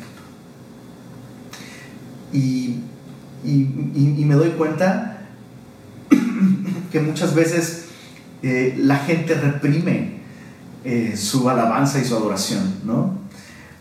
Y, 2.33 2.81
y, 3.45 3.63
y 3.95 4.25
me 4.25 4.35
doy 4.35 4.51
cuenta 4.51 5.13
que 6.93 7.01
muchas 7.01 7.35
veces 7.35 7.87
eh, 8.43 8.75
la 8.77 8.97
gente 8.99 9.35
reprime 9.35 10.21
eh, 10.85 11.17
su 11.17 11.49
alabanza 11.49 12.01
y 12.01 12.05
su 12.05 12.17
adoración, 12.17 12.75
¿no? 12.85 13.19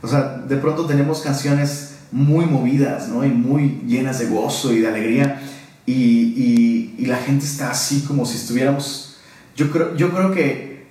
O 0.02 0.08
sea, 0.08 0.44
de 0.48 0.56
pronto 0.58 0.86
tenemos 0.86 1.22
canciones 1.22 1.96
muy 2.12 2.46
movidas, 2.46 3.10
¿no? 3.10 3.26
Y 3.26 3.30
muy 3.30 3.82
llenas 3.88 4.20
de 4.20 4.28
gozo 4.28 4.72
y 4.72 4.80
de 4.80 4.88
alegría. 4.88 5.42
Y, 5.86 6.94
y, 6.98 7.06
la 7.08 7.18
gente 7.18 7.44
está 7.44 7.72
así 7.72 8.02
como 8.02 8.26
si 8.26 8.38
estuviéramos... 8.38 9.18
Yo 9.56 9.72
creo, 9.72 9.98
yo 9.98 10.12
creo 10.12 10.32
que 10.32 10.86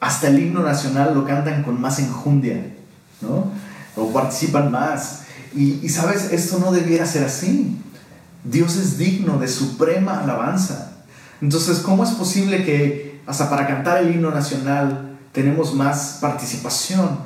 hasta 0.00 0.28
el 0.28 0.40
himno 0.40 0.62
nacional 0.62 1.14
lo 1.14 1.24
cantan 1.24 1.62
con 1.62 1.80
más 1.80 2.00
enjundia, 2.00 2.74
¿no? 3.22 3.50
O 3.96 4.12
participan 4.12 4.70
más. 4.72 5.22
Y, 5.54 5.78
y 5.82 5.88
sabes, 5.88 6.32
esto 6.32 6.58
no 6.58 6.72
debiera 6.72 7.06
ser 7.06 7.24
así. 7.24 7.78
Dios 8.44 8.76
es 8.76 8.98
digno 8.98 9.38
de 9.38 9.48
suprema 9.48 10.20
alabanza. 10.20 10.92
Entonces, 11.40 11.78
¿cómo 11.78 12.04
es 12.04 12.10
posible 12.10 12.64
que 12.64 13.20
hasta 13.26 13.48
para 13.48 13.66
cantar 13.66 14.02
el 14.02 14.14
himno 14.14 14.30
nacional 14.30 15.16
tenemos 15.32 15.74
más 15.74 16.18
participación, 16.20 17.18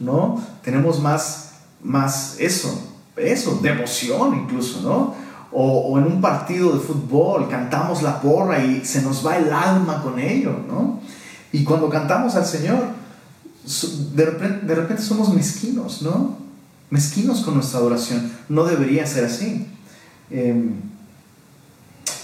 ¿no? 0.00 0.42
Tenemos 0.62 1.00
más, 1.00 1.52
más 1.82 2.36
eso, 2.38 2.90
eso, 3.16 3.60
devoción 3.62 4.34
incluso, 4.34 4.80
¿no? 4.80 5.14
O, 5.52 5.98
en 5.98 6.06
un 6.06 6.20
partido 6.22 6.72
de 6.72 6.80
fútbol 6.80 7.48
cantamos 7.48 8.02
la 8.02 8.20
porra 8.22 8.64
y 8.64 8.84
se 8.86 9.02
nos 9.02 9.24
va 9.24 9.36
el 9.36 9.52
alma 9.52 10.02
con 10.02 10.18
ello, 10.18 10.56
¿no? 10.66 11.00
Y 11.52 11.62
cuando 11.64 11.90
cantamos 11.90 12.34
al 12.34 12.46
Señor, 12.46 12.88
de 14.14 14.24
repente, 14.24 14.66
de 14.66 14.74
repente 14.74 15.02
somos 15.02 15.32
mezquinos, 15.34 16.00
¿no? 16.00 16.38
Mezquinos 16.88 17.42
con 17.42 17.54
nuestra 17.54 17.78
adoración. 17.78 18.32
No 18.48 18.64
debería 18.64 19.06
ser 19.06 19.26
así. 19.26 19.66
Eh, 20.30 20.70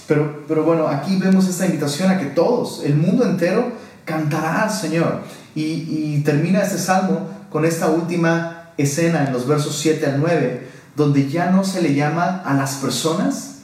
pero, 0.06 0.44
pero 0.48 0.64
bueno, 0.64 0.88
aquí 0.88 1.16
vemos 1.16 1.48
esta 1.48 1.66
invitación 1.66 2.10
a 2.10 2.18
que 2.18 2.26
todos, 2.26 2.82
el 2.84 2.96
mundo 2.96 3.24
entero, 3.24 3.72
cantará 4.04 4.62
al 4.62 4.70
Señor. 4.70 5.22
Y, 5.54 5.62
y 5.62 6.22
termina 6.24 6.62
este 6.62 6.78
salmo 6.78 7.28
con 7.50 7.64
esta 7.64 7.88
última 7.88 8.70
escena 8.78 9.24
en 9.26 9.32
los 9.32 9.46
versos 9.46 9.78
7 9.78 10.06
al 10.06 10.20
9, 10.20 10.68
donde 10.96 11.28
ya 11.28 11.50
no 11.50 11.64
se 11.64 11.82
le 11.82 11.94
llama 11.94 12.42
a 12.44 12.54
las 12.54 12.76
personas 12.76 13.58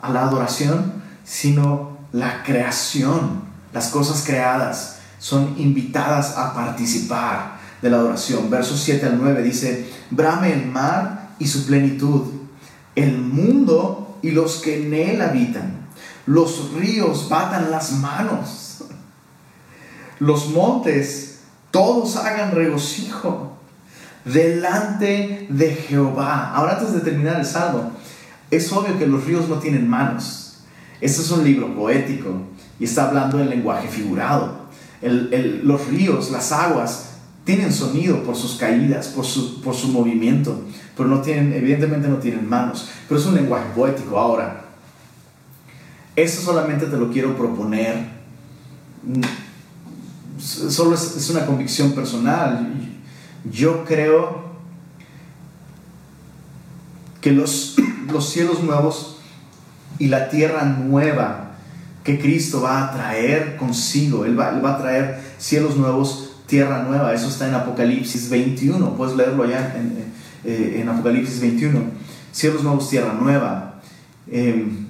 a 0.00 0.10
la 0.10 0.22
adoración, 0.22 0.92
sino 1.24 1.98
la 2.12 2.42
creación, 2.42 3.42
las 3.72 3.88
cosas 3.88 4.24
creadas 4.26 4.96
son 5.18 5.54
invitadas 5.58 6.36
a 6.36 6.54
participar 6.54 7.56
de 7.82 7.90
la 7.90 7.98
adoración. 7.98 8.50
Versos 8.50 8.80
7 8.80 9.06
al 9.06 9.18
9 9.18 9.42
dice, 9.42 9.90
brame 10.10 10.52
el 10.52 10.66
mar 10.66 11.30
y 11.38 11.46
su 11.46 11.66
plenitud, 11.66 12.22
el 12.96 13.18
mundo 13.18 14.18
y 14.22 14.32
los 14.32 14.56
que 14.56 14.86
en 14.86 14.94
él 14.94 15.22
habitan. 15.22 15.86
Los 16.26 16.72
ríos 16.72 17.28
batan 17.28 17.70
las 17.70 17.92
manos. 17.92 18.84
Los 20.18 20.48
montes 20.48 21.40
todos 21.70 22.16
hagan 22.16 22.52
regocijo 22.52 23.52
delante 24.24 25.46
de 25.48 25.74
Jehová. 25.74 26.52
Ahora 26.54 26.78
antes 26.78 26.92
de 26.92 27.00
terminar 27.00 27.38
el 27.38 27.46
salmo, 27.46 27.92
es 28.50 28.72
obvio 28.72 28.98
que 28.98 29.06
los 29.06 29.24
ríos 29.24 29.48
no 29.48 29.56
tienen 29.56 29.88
manos. 29.88 30.64
Este 31.00 31.20
es 31.20 31.30
un 31.30 31.44
libro 31.44 31.74
poético 31.74 32.40
y 32.78 32.84
está 32.84 33.08
hablando 33.08 33.40
en 33.40 33.50
lenguaje 33.50 33.88
figurado. 33.88 34.66
los 35.02 35.86
ríos, 35.88 36.30
las 36.30 36.52
aguas, 36.52 37.15
tienen 37.46 37.72
sonido 37.72 38.24
por 38.24 38.34
sus 38.34 38.56
caídas, 38.56 39.06
por 39.06 39.24
su, 39.24 39.60
por 39.62 39.72
su 39.72 39.86
movimiento, 39.88 40.64
pero 40.96 41.08
no 41.08 41.20
tienen, 41.22 41.52
evidentemente 41.52 42.08
no 42.08 42.16
tienen 42.16 42.46
manos, 42.46 42.88
pero 43.08 43.20
es 43.20 43.26
un 43.26 43.36
lenguaje 43.36 43.66
poético. 43.72 44.18
Ahora, 44.18 44.64
eso 46.16 46.42
solamente 46.42 46.86
te 46.86 46.96
lo 46.96 47.08
quiero 47.08 47.36
proponer, 47.36 48.08
solo 50.38 50.96
es, 50.96 51.30
una 51.30 51.46
convicción 51.46 51.92
personal. 51.92 52.68
Yo 53.48 53.84
creo 53.84 54.46
que 57.20 57.30
los, 57.30 57.76
los 58.12 58.28
cielos 58.28 58.60
nuevos 58.64 59.18
y 60.00 60.08
la 60.08 60.30
tierra 60.30 60.64
nueva 60.64 61.52
que 62.02 62.18
Cristo 62.18 62.62
va 62.62 62.88
a 62.88 62.92
traer 62.92 63.56
consigo, 63.56 64.24
Él 64.24 64.36
va, 64.36 64.50
va 64.58 64.74
a 64.74 64.78
traer 64.78 65.20
cielos 65.38 65.76
nuevos 65.76 66.25
tierra 66.46 66.82
nueva. 66.82 67.12
Eso 67.12 67.28
está 67.28 67.48
en 67.48 67.54
Apocalipsis 67.54 68.28
21. 68.30 68.96
Puedes 68.96 69.16
leerlo 69.16 69.44
allá 69.44 69.74
en, 69.76 70.12
eh, 70.44 70.86
Apocalipsis 70.88 71.40
21. 71.40 71.80
Cielos 72.32 72.62
nuevos, 72.62 72.88
tierra 72.88 73.12
nueva. 73.12 73.80
Em, 74.30 74.86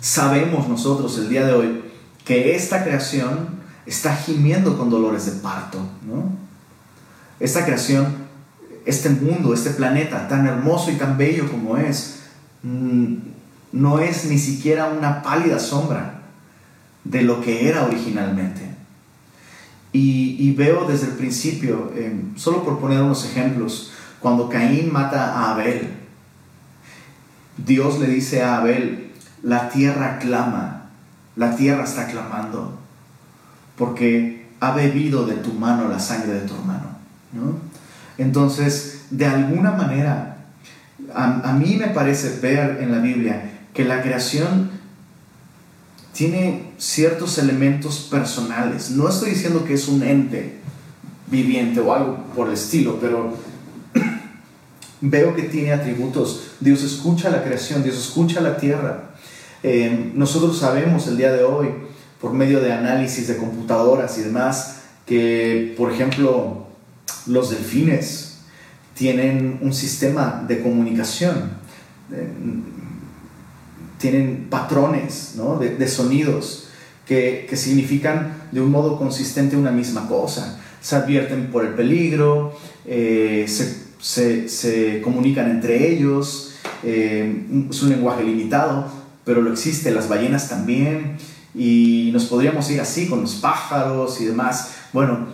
sabemos 0.00 0.68
nosotros 0.68 1.18
el 1.18 1.28
día 1.28 1.46
de 1.46 1.52
hoy 1.52 1.82
que 2.24 2.54
esta 2.54 2.84
creación 2.84 3.48
está 3.86 4.16
gimiendo 4.16 4.76
con 4.78 4.90
dolores 4.90 5.26
de 5.26 5.32
parto. 5.32 5.78
¿no? 6.06 6.32
Esta 7.38 7.64
creación, 7.64 8.06
este 8.86 9.10
mundo, 9.10 9.54
este 9.54 9.70
planeta 9.70 10.28
tan 10.28 10.46
hermoso 10.46 10.90
y 10.90 10.94
tan 10.94 11.18
bello 11.18 11.50
como 11.50 11.76
es, 11.76 12.20
mm, 12.62 13.14
no 13.72 13.98
es 13.98 14.24
ni 14.26 14.38
siquiera 14.38 14.86
una 14.86 15.22
pálida 15.22 15.58
sombra 15.58 16.22
de 17.02 17.22
lo 17.22 17.40
que 17.40 17.68
era 17.68 17.84
originalmente. 17.84 18.73
Y, 19.96 20.50
veo 20.54 20.86
desde 20.88 21.06
el 21.06 21.12
principio, 21.12 21.92
em, 21.96 22.36
solo 22.36 22.64
por 22.64 22.80
poner 22.80 23.00
unos 23.00 23.24
ejemplos, 23.24 23.92
cuando 24.18 24.48
Caín 24.48 24.92
mata 24.92 25.34
a 25.34 25.52
Abel, 25.52 25.88
Dios 27.56 28.00
le 28.00 28.08
dice 28.08 28.42
a 28.42 28.56
Abel, 28.56 29.12
la 29.44 29.68
tierra 29.68 30.18
clama, 30.18 30.90
la 31.36 31.54
tierra 31.54 31.84
está 31.84 32.08
clamando, 32.08 32.76
porque 33.76 34.48
ha 34.58 34.72
bebido 34.72 35.26
de 35.26 35.34
tu 35.34 35.52
mano 35.52 35.86
la 35.86 36.00
sangre 36.00 36.32
de 36.32 36.40
tu 36.40 36.56
hermano. 36.56 36.88
¿no? 37.32 37.58
Entonces, 38.18 39.06
de 39.10 39.26
alguna 39.26 39.70
manera, 39.70 40.38
a, 41.14 41.50
a 41.50 41.52
mí 41.52 41.76
me 41.78 41.88
parece 41.88 42.40
ver 42.40 42.78
en 42.80 42.90
la 42.90 42.98
Biblia 42.98 43.48
que 43.72 43.84
la 43.84 44.02
creación 44.02 44.70
tiene 46.14 46.70
ciertos 46.78 47.38
elementos 47.38 48.06
personales. 48.10 48.90
No 48.90 49.08
estoy 49.08 49.30
diciendo 49.30 49.64
que 49.64 49.74
es 49.74 49.88
un 49.88 50.02
ente 50.02 50.54
viviente 51.26 51.80
o 51.80 51.92
algo 51.92 52.18
por 52.34 52.48
el 52.48 52.54
estilo, 52.54 52.98
pero 53.00 53.34
veo 55.00 55.34
que 55.34 55.42
tiene 55.42 55.72
atributos. 55.72 56.52
Dios 56.60 56.82
escucha 56.84 57.30
la 57.30 57.42
creación, 57.42 57.82
Dios 57.82 57.98
escucha 57.98 58.40
la 58.40 58.56
tierra. 58.56 59.10
Eh, 59.64 60.12
nosotros 60.14 60.58
sabemos 60.58 61.08
el 61.08 61.16
día 61.16 61.32
de 61.32 61.42
hoy, 61.42 61.68
por 62.20 62.32
medio 62.32 62.60
de 62.60 62.72
análisis 62.72 63.26
de 63.26 63.36
computadoras 63.36 64.16
y 64.16 64.22
demás, 64.22 64.76
que, 65.06 65.74
por 65.76 65.92
ejemplo, 65.92 66.68
los 67.26 67.50
delfines 67.50 68.38
tienen 68.94 69.58
un 69.62 69.74
sistema 69.74 70.44
de 70.46 70.62
comunicación, 70.62 71.50
eh, 72.12 72.28
tienen 74.04 74.48
patrones 74.50 75.32
de, 75.78 75.88
sonidos 75.88 76.68
que, 77.06 77.48
significan 77.54 78.34
de 78.52 78.60
un 78.60 78.70
modo 78.70 78.98
consistente 78.98 79.56
una 79.56 79.70
misma 79.70 80.06
cosa. 80.08 80.60
Se 80.82 80.94
advierten 80.94 81.46
por 81.50 81.64
el 81.64 81.72
peligro, 81.72 82.54
eh, 82.84 83.46
se, 83.48 85.00
comunican 85.02 85.50
entre 85.50 85.90
ellos, 85.90 86.56
es 86.82 87.82
un 87.82 87.88
lenguaje 87.88 88.24
limitado, 88.24 88.86
pero 89.24 89.40
lo 89.40 89.50
existe, 89.50 89.90
las 89.90 90.06
ballenas 90.06 90.50
también, 90.50 91.16
y 91.54 92.10
nos 92.12 92.26
podríamos 92.26 92.70
ir 92.70 92.82
así 92.82 93.08
con 93.08 93.22
los 93.22 93.36
pájaros 93.36 94.20
y 94.20 94.26
demás. 94.26 94.74
Bueno, 94.92 95.28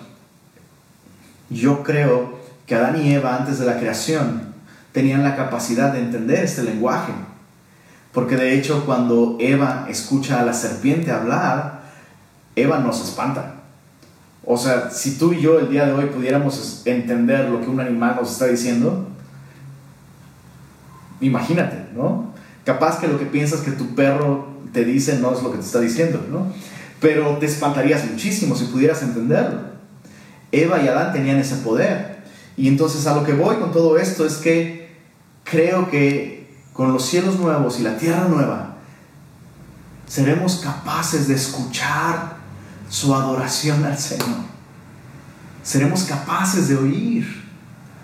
yo 1.49 1.83
creo 1.83 2.39
que 2.67 2.77
Adán 2.77 3.05
y 3.05 3.13
Eva 3.15 3.37
antes 3.37 3.59
de 3.59 3.67
la 3.67 3.81
creación 3.81 4.55
tenían 4.93 5.25
la 5.25 5.35
capacidad 5.35 5.93
de 5.93 5.99
entender 5.99 6.45
este 6.45 6.63
lenguaje, 6.63 7.13
porque 8.13 8.37
de 8.37 8.59
hecho 8.59 8.85
cuando 8.87 9.37
Eva 9.41 9.87
escucha 9.89 10.41
a 10.41 10.45
la 10.45 10.53
serpiente 10.53 11.11
hablar, 11.11 11.83
Eva 12.57 12.79
nos 12.79 13.03
espanta. 13.03 13.55
O 14.45 14.57
sea, 14.57 14.91
si 14.91 15.17
tú 15.17 15.33
y 15.33 15.41
yo 15.41 15.59
el 15.61 15.71
día 15.71 15.87
de 15.87 15.93
hoy 15.93 16.07
pudiéramos 16.07 16.83
entender 16.85 17.49
lo 17.49 17.61
que 17.61 17.69
un 17.69 17.81
animal 17.81 18.17
nos 18.17 18.33
está 18.33 18.47
diciendo, 18.47 19.07
imagínate, 21.21 21.87
¿no? 21.95 22.33
Capaz 22.65 22.99
que 22.99 23.09
lo 23.09 23.19
que 23.19 23.27
piensas 23.27 23.61
que 23.61 23.71
tu 23.73 23.95
perro 23.95 24.49
te 24.73 24.85
dice 24.85 25.19
no 25.19 25.33
es 25.33 25.43
lo 25.43 25.51
que 25.51 25.59
te 25.59 25.65
está 25.65 25.81
diciendo, 25.81 26.25
¿no? 26.31 26.53
Pero 27.01 27.37
te 27.39 27.47
espantarías 27.47 28.05
muchísimo 28.11 28.55
si 28.55 28.65
pudieras 28.67 29.03
entenderlo. 29.03 29.71
Eva 30.53 30.83
y 30.83 30.89
Adán 30.89 31.13
tenían 31.13 31.39
ese 31.39 31.57
poder. 31.57 32.21
Y 32.57 32.69
entonces 32.69 33.07
a 33.07 33.15
lo 33.15 33.25
que 33.25 33.33
voy 33.33 33.57
con 33.57 33.73
todo 33.73 33.99
esto 33.99 34.27
es 34.27 34.37
que 34.37 34.91
creo 35.45 35.91
que 35.91 36.40
con 36.81 36.95
los 36.95 37.05
cielos 37.05 37.39
nuevos 37.39 37.79
y 37.79 37.83
la 37.83 37.99
tierra 37.99 38.27
nueva, 38.27 38.77
seremos 40.07 40.63
capaces 40.65 41.29
de 41.29 41.35
escuchar 41.35 42.39
su 42.89 43.15
adoración 43.15 43.85
al 43.85 43.99
Señor. 43.99 44.47
Seremos 45.63 46.05
capaces 46.05 46.69
de 46.69 46.77
oír. 46.77 47.45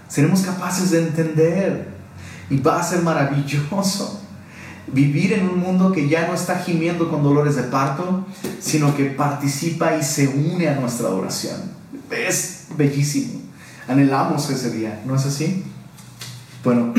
Seremos 0.08 0.42
capaces 0.42 0.90
de 0.90 1.04
entender. 1.04 1.88
Y 2.50 2.58
va 2.58 2.78
a 2.78 2.82
ser 2.82 3.00
maravilloso 3.00 4.20
vivir 4.88 5.32
en 5.32 5.48
un 5.48 5.58
mundo 5.58 5.90
que 5.90 6.06
ya 6.06 6.28
no 6.28 6.34
está 6.34 6.58
gimiendo 6.58 7.10
con 7.10 7.22
dolores 7.22 7.56
de 7.56 7.62
parto, 7.62 8.26
sino 8.60 8.94
que 8.94 9.06
participa 9.06 9.96
y 9.96 10.02
se 10.02 10.28
une 10.28 10.68
a 10.68 10.78
nuestra 10.78 11.06
adoración. 11.06 11.62
Es 12.10 12.66
bellísimo. 12.76 13.40
Anhelamos 13.88 14.50
ese 14.50 14.70
día, 14.70 15.00
¿no 15.06 15.16
es 15.16 15.24
así? 15.24 15.64
Bueno, 16.62 16.92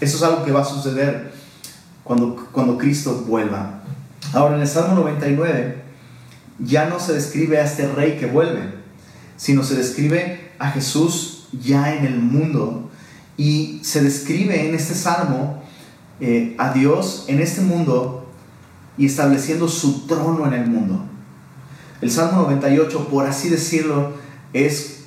eso 0.00 0.16
es 0.16 0.22
algo 0.22 0.44
que 0.44 0.52
va 0.52 0.62
a 0.62 0.64
suceder 0.64 1.32
cuando, 2.04 2.48
cuando 2.52 2.78
Cristo 2.78 3.24
vuelva. 3.26 3.82
Ahora, 4.32 4.56
en 4.56 4.62
el 4.62 4.68
Salmo 4.68 4.94
99 4.94 5.82
ya 6.58 6.88
no 6.88 7.00
se 7.00 7.12
describe 7.12 7.58
a 7.58 7.64
este 7.64 7.88
rey 7.88 8.18
que 8.18 8.26
vuelve, 8.26 8.74
sino 9.36 9.62
se 9.62 9.74
describe 9.74 10.50
a 10.58 10.70
Jesús 10.70 11.48
ya 11.52 11.94
en 11.94 12.04
el 12.04 12.18
mundo. 12.18 12.90
Y 13.36 13.80
se 13.82 14.02
describe 14.02 14.68
en 14.68 14.74
este 14.74 14.94
salmo 14.94 15.62
eh, 16.20 16.54
a 16.58 16.72
Dios 16.72 17.24
en 17.28 17.40
este 17.40 17.62
mundo 17.62 18.28
y 18.98 19.06
estableciendo 19.06 19.68
su 19.68 20.06
trono 20.06 20.46
en 20.46 20.52
el 20.52 20.66
mundo. 20.66 21.02
El 22.02 22.10
Salmo 22.10 22.42
98, 22.42 23.08
por 23.08 23.26
así 23.26 23.48
decirlo, 23.48 24.12
es, 24.52 25.04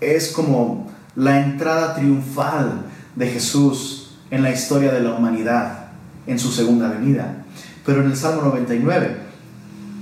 es 0.00 0.28
como 0.28 0.90
la 1.14 1.40
entrada 1.40 1.94
triunfal 1.94 2.86
de 3.16 3.28
Jesús 3.28 4.10
en 4.30 4.42
la 4.42 4.50
historia 4.50 4.92
de 4.92 5.00
la 5.00 5.12
humanidad 5.12 5.88
en 6.26 6.38
su 6.38 6.50
segunda 6.50 6.88
venida. 6.88 7.44
Pero 7.84 8.02
en 8.02 8.10
el 8.10 8.16
Salmo 8.16 8.42
99 8.42 9.16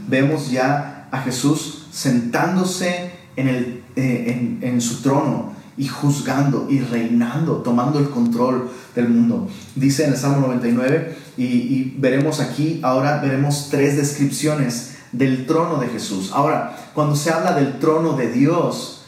vemos 0.09 0.51
ya 0.51 1.09
a 1.11 1.22
Jesús 1.22 1.87
sentándose 1.90 3.12
en, 3.37 3.48
el, 3.48 3.83
eh, 3.96 4.59
en 4.62 4.81
su 4.81 5.03
trono 5.03 5.53
y 5.77 5.88
juzgando 5.88 6.66
y 6.68 6.81
reinando, 6.81 7.57
tomando 7.57 7.98
el 7.98 8.11
control 8.11 8.70
del 8.94 9.09
mundo. 9.09 9.48
Dice 9.75 10.05
en 10.05 10.12
el 10.12 10.18
Salmo 10.18 10.46
99, 10.46 11.16
y, 11.37 11.94
veremos 11.98 12.40
aquí, 12.40 12.81
ahora 12.83 13.20
veremos 13.20 13.68
tres 13.70 13.96
descripciones 13.96 14.96
del 15.12 15.46
trono 15.46 15.79
de 15.79 15.88
Jesús. 15.88 16.31
Ahora, 16.33 16.77
cuando 16.94 17.16
se 17.16 17.31
habla 17.31 17.55
del 17.55 17.79
trono 17.79 18.14
de 18.14 18.31
Dios, 18.31 19.05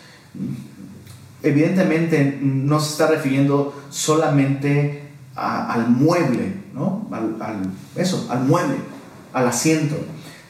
evidentemente 1.42 2.38
no 2.40 2.80
se 2.80 2.92
está 2.92 3.06
refiriendo 3.08 3.83
solamente 3.94 5.02
al 5.36 5.88
mueble, 5.88 6.52
¿no? 6.74 7.08
Al, 7.12 7.70
eso, 7.94 8.26
al 8.28 8.44
mueble, 8.44 8.76
al 9.32 9.46
asiento, 9.46 9.94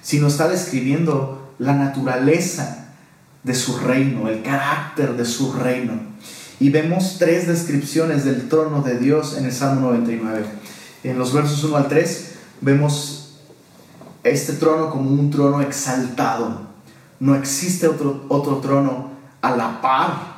sino 0.01 0.29
está 0.29 0.49
describiendo 0.49 1.53
la 1.59 1.75
naturaleza 1.75 2.95
de 3.43 3.55
su 3.55 3.77
reino, 3.77 4.29
el 4.29 4.43
carácter 4.43 5.15
de 5.15 5.27
su 5.27 5.53
reino. 5.53 5.93
Y 6.59 6.71
vemos 6.71 7.17
tres 7.19 7.47
descripciones 7.47 8.25
del 8.25 8.49
trono 8.49 8.81
de 8.81 8.99
Dios 8.99 9.37
en 9.37 9.45
el 9.45 9.53
Salmo 9.53 9.89
99. 9.89 10.47
En 11.03 11.19
los 11.19 11.35
versos 11.35 11.63
1 11.65 11.77
al 11.77 11.89
3 11.89 12.33
vemos 12.63 13.41
este 14.23 14.55
trono 14.55 14.89
como 14.89 15.11
un 15.11 15.31
trono 15.31 15.61
exaltado. 15.61 16.63
No 17.21 17.35
existe 17.35 17.89
otro, 17.89 18.25
otro 18.29 18.57
trono 18.59 19.11
a 19.43 19.55
la 19.55 19.83
par 19.83 20.34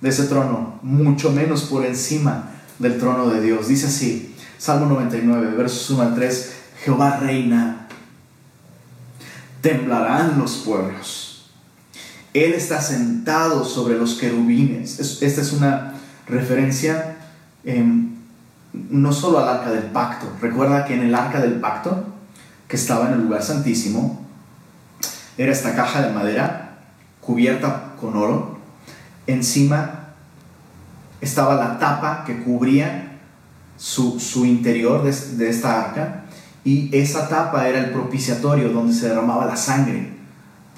de 0.00 0.08
ese 0.08 0.24
trono, 0.24 0.78
mucho 0.82 1.30
menos 1.30 1.64
por 1.64 1.84
encima 1.84 2.50
del 2.78 2.98
trono 2.98 3.28
de 3.28 3.40
Dios. 3.40 3.68
Dice 3.68 3.86
así, 3.86 4.34
Salmo 4.58 4.86
99, 4.86 5.56
versos 5.56 5.90
1 5.90 6.02
al 6.02 6.14
3, 6.14 6.52
Jehová 6.84 7.18
reina, 7.18 7.88
temblarán 9.60 10.38
los 10.38 10.56
pueblos 10.58 11.28
él 12.34 12.54
está 12.54 12.80
sentado 12.80 13.64
sobre 13.64 13.98
los 13.98 14.14
querubines. 14.14 14.98
esta 15.00 15.40
es 15.40 15.52
una 15.52 15.94
referencia 16.26 17.16
em, 17.64 18.16
no 18.72 19.12
solo 19.12 19.38
al 19.38 19.48
arca 19.48 19.70
del 19.70 19.84
pacto. 19.84 20.26
Recuerda 20.40 20.84
que 20.84 20.94
en 20.94 21.02
el 21.02 21.14
arca 21.14 21.40
del 21.40 21.54
pacto, 21.54 22.04
que 22.66 22.76
estaba 22.76 23.08
en 23.08 23.14
el 23.14 23.22
lugar 23.22 23.42
santísimo, 23.42 24.26
era 25.36 25.52
esta 25.52 25.74
caja 25.74 26.02
de 26.02 26.12
madera 26.12 26.78
cubierta 27.20 27.94
con 28.00 28.16
oro. 28.16 28.57
Encima 29.28 30.14
estaba 31.20 31.54
la 31.54 31.78
tapa 31.78 32.24
que 32.24 32.42
cubría 32.42 33.20
su, 33.76 34.44
interior 34.44 35.04
de, 35.04 35.12
de 35.36 35.48
esta 35.48 35.84
arca. 35.84 36.24
Y 36.64 36.90
esa 36.94 37.28
tapa 37.28 37.68
era 37.68 37.78
el 37.78 37.92
propiciatorio 37.92 38.70
donde 38.70 38.92
se 38.92 39.08
derramaba 39.08 39.46
la 39.46 39.56
sangre 39.56 40.18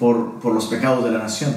por, 0.01 0.53
los 0.53 0.65
pecados 0.65 1.03
de 1.03 1.11
la 1.11 1.19
nación. 1.19 1.53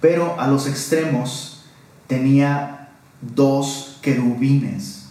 Pero 0.00 0.38
a 0.40 0.46
los 0.46 0.68
extremos 0.68 1.64
tenía 2.06 2.90
dos 3.20 3.98
querubines 4.02 5.10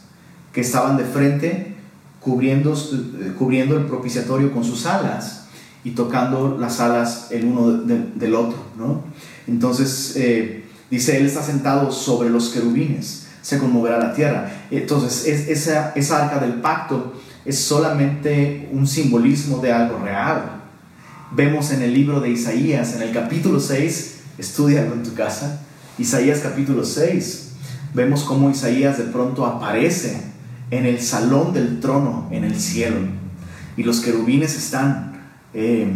que 0.53 0.61
estaban 0.61 0.97
de 0.97 1.03
frente 1.03 1.75
cubriendo, 2.21 2.73
cubriendo 3.37 3.77
el 3.77 3.85
propiciatorio 3.85 4.53
con 4.53 4.63
sus 4.63 4.85
alas 4.85 5.47
y 5.83 5.91
tocando 5.91 6.57
las 6.57 6.79
alas 6.79 7.27
el 7.31 7.45
uno 7.45 7.71
del 7.71 8.35
otro. 8.35 8.57
¿no? 8.77 9.03
Entonces, 9.47 10.13
eh, 10.15 10.60
dice, 10.91 11.17
Él 11.17 11.25
está 11.25 11.41
sentado 11.41 11.91
sobre 11.91 12.29
los 12.29 12.49
querubines, 12.49 13.25
se 13.41 13.57
conmoverá 13.57 13.97
la 13.97 14.13
tierra. 14.13 14.67
Entonces, 14.69 15.25
esa, 15.49 15.93
esa 15.95 16.25
arca 16.25 16.39
del 16.39 16.55
pacto 16.61 17.13
es 17.45 17.57
solamente 17.57 18.69
un 18.71 18.85
simbolismo 18.85 19.57
de 19.57 19.71
algo 19.71 19.97
real 19.97 20.61
vemos 21.31 21.71
en 21.71 21.81
el 21.81 21.93
libro 21.93 22.19
de 22.19 22.29
Isaías, 22.29 22.95
en 22.95 23.01
el 23.01 23.13
capítulo 23.13 23.59
6, 23.59 24.19
estudialo 24.37 24.93
en 24.93 25.03
tu 25.03 25.13
casa, 25.13 25.61
Isaías 25.97 26.39
capítulo 26.39 26.83
6, 26.83 27.53
vemos 27.93 28.23
cómo 28.23 28.49
Isaías 28.49 28.97
de 28.97 29.05
pronto 29.05 29.45
aparece 29.45 30.21
en 30.71 30.85
el 30.85 31.01
salón 31.01 31.53
del 31.53 31.79
trono 31.79 32.27
en 32.31 32.43
el 32.43 32.59
cielo. 32.59 32.97
y 33.77 33.83
los 33.83 34.01
querubines 34.01 34.57
están 34.57 35.21
eh, 35.53 35.89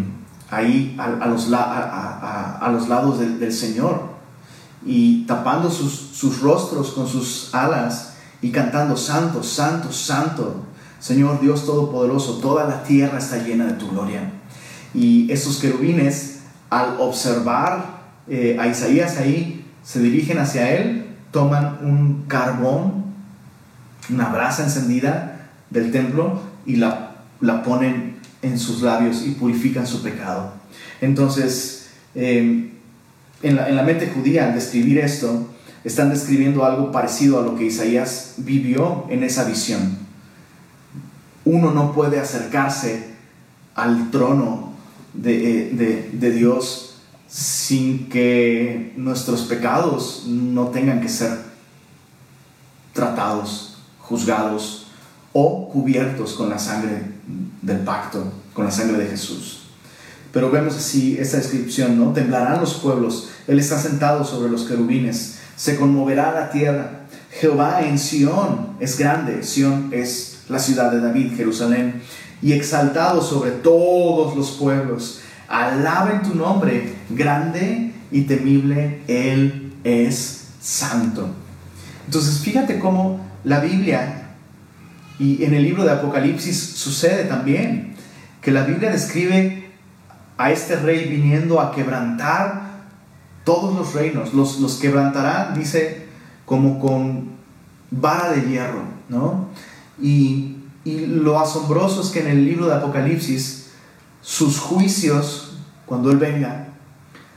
ahí 0.49 0.95
a, 0.97 1.27
los, 1.27 1.51
a, 1.51 2.69
los, 2.71 2.88
lados 2.88 3.19
del, 3.19 3.51
Señor 3.51 4.14
y 4.86 5.26
tapando 5.26 5.69
sus, 5.71 5.93
sus 6.13 6.41
rostros 6.41 6.91
con 6.91 7.08
sus 7.08 7.54
alas 7.54 8.13
y 8.41 8.52
cantando, 8.52 8.95
Santo, 8.95 9.43
Santo, 9.43 9.91
Santo, 9.91 10.63
Señor 11.00 11.41
Dios 11.41 11.65
Todopoderoso, 11.65 12.38
toda 12.38 12.65
la 12.65 12.84
tierra 12.84 13.17
está 13.17 13.38
llena 13.38 13.65
de 13.65 13.74
tu 13.74 13.89
gloria. 13.89 14.32
Y 14.93 15.32
esos 15.32 15.58
querubines, 15.58 16.39
al 16.69 17.00
observar 17.00 18.04
eh, 18.28 18.58
a 18.60 18.67
Isaías 18.67 19.17
ahí, 19.17 19.65
se 19.84 20.00
dirigen 20.00 20.38
hacia 20.39 20.76
él, 20.76 21.08
toman 21.32 21.80
un 21.82 22.26
carbón, 22.28 23.06
una 24.10 24.30
brasa 24.30 24.63
encendida 24.63 25.50
del 25.69 25.91
templo 25.91 26.39
y 26.65 26.78
la, 26.78 27.17
la 27.41 27.63
ponen 27.63 28.17
en 28.41 28.60
sus 28.60 28.82
labios 28.82 29.24
y 29.26 29.32
purifican 29.32 29.86
su 29.86 30.02
pecado. 30.02 30.54
Entonces, 31.02 31.89
em, 32.13 32.74
en, 33.45 33.55
la, 33.55 33.69
en 33.69 33.75
la 33.75 33.84
mente 33.84 34.12
judía, 34.13 34.47
al 34.47 34.55
describir 34.55 34.97
esto, 34.97 35.47
están 35.84 36.10
describiendo 36.10 36.65
algo 36.65 36.91
parecido 36.91 37.39
a 37.39 37.43
lo 37.43 37.55
que 37.55 37.65
Isaías 37.65 38.34
vivió 38.38 39.05
en 39.10 39.23
esa 39.23 39.43
visión. 39.43 39.97
Uno 41.45 41.71
no 41.71 41.93
puede 41.93 42.19
acercarse 42.19 43.13
al 43.75 44.10
trono 44.10 44.73
de, 45.13 45.69
eh, 45.69 46.10
de, 46.12 46.31
Dios 46.31 46.95
sin 47.27 48.10
que 48.10 48.93
nuestros 48.97 49.43
pecados 49.43 50.23
no 50.27 50.69
tengan 50.69 51.01
que 51.01 51.10
ser 51.10 51.38
tratados, 52.93 53.77
juzgados 53.99 54.88
o 55.34 55.69
cubiertos 55.69 56.34
con 56.34 56.49
la 56.49 56.58
sangre 56.58 57.03
del 57.62 57.79
pacto, 57.79 58.23
con 58.53 58.65
la 58.65 58.71
sangre 58.71 58.97
de 58.97 59.10
Jesús. 59.10 59.64
Pero 60.36 60.52
vemos 60.52 60.76
así 60.76 61.15
esta 61.17 61.38
descripción, 61.38 61.98
¿no? 61.98 62.12
Temblarán 62.12 62.60
los 62.60 62.74
pueblos, 62.74 63.30
Él 63.48 63.58
está 63.58 63.80
sentado 63.80 64.26
sobre 64.26 64.52
los 64.52 64.65
querubines, 64.65 65.38
se 65.56 65.78
conmoverá 65.78 66.34
la 66.34 66.50
tierra. 66.50 67.06
Jehová 67.32 67.80
en 67.84 67.98
Sión 67.98 68.71
es 68.82 69.00
grande, 69.00 69.43
Sión 69.43 69.91
es 69.93 70.39
la 70.50 70.60
ciudad 70.60 70.91
de 70.91 71.00
David, 71.00 71.38
Jerusalén, 71.38 72.02
y 72.41 72.52
exaltado 72.52 73.21
sobre 73.21 73.52
todos 73.52 74.36
los 74.36 74.52
pueblos. 74.52 75.21
Alaben 75.48 76.21
tu 76.21 76.36
nombre, 76.36 76.95
grande 77.12 77.93
y 78.12 78.24
temible, 78.24 79.04
Él 79.08 79.71
es 79.86 80.48
santo. 80.60 81.30
Entonces 82.08 82.39
fíjate 82.39 82.78
cómo 82.78 83.26
la 83.45 83.62
Biblia 83.62 84.32
y 85.17 85.45
en 85.45 85.54
el 85.54 85.63
libro 85.63 85.86
de 85.86 85.91
Apocalipsis 85.91 86.58
sucede 86.76 87.24
también, 87.24 87.95
que 88.41 88.52
la 88.52 88.63
Biblia 88.63 88.91
describe 88.91 89.64
a 90.38 90.52
este 90.52 90.76
rey 90.76 91.08
viniendo 91.08 91.62
a 91.62 91.71
quebrantar 91.71 92.65
todos 93.43 93.76
los 93.76 93.93
reinos, 93.93 94.34
los, 94.34 94.60
los 94.60 94.76
quebrantará, 94.76 95.54
dice, 95.56 96.08
como 96.45 96.80
con 96.80 97.36
vara 97.91 98.32
de 98.32 98.41
hierro, 98.50 98.82
¿no? 99.08 99.50
Y, 100.02 100.52
lo 100.88 101.39
asombroso 101.39 102.02
es 102.02 102.10
que 102.10 102.19
en 102.19 102.28
el 102.28 102.45
libro 102.45 102.67
de 102.67 102.76
Apocalipsis, 102.76 103.71
sus 104.21 104.60
juicios, 104.60 105.58
cuando 105.88 106.12
Él 106.12 106.17
venga, 106.17 106.67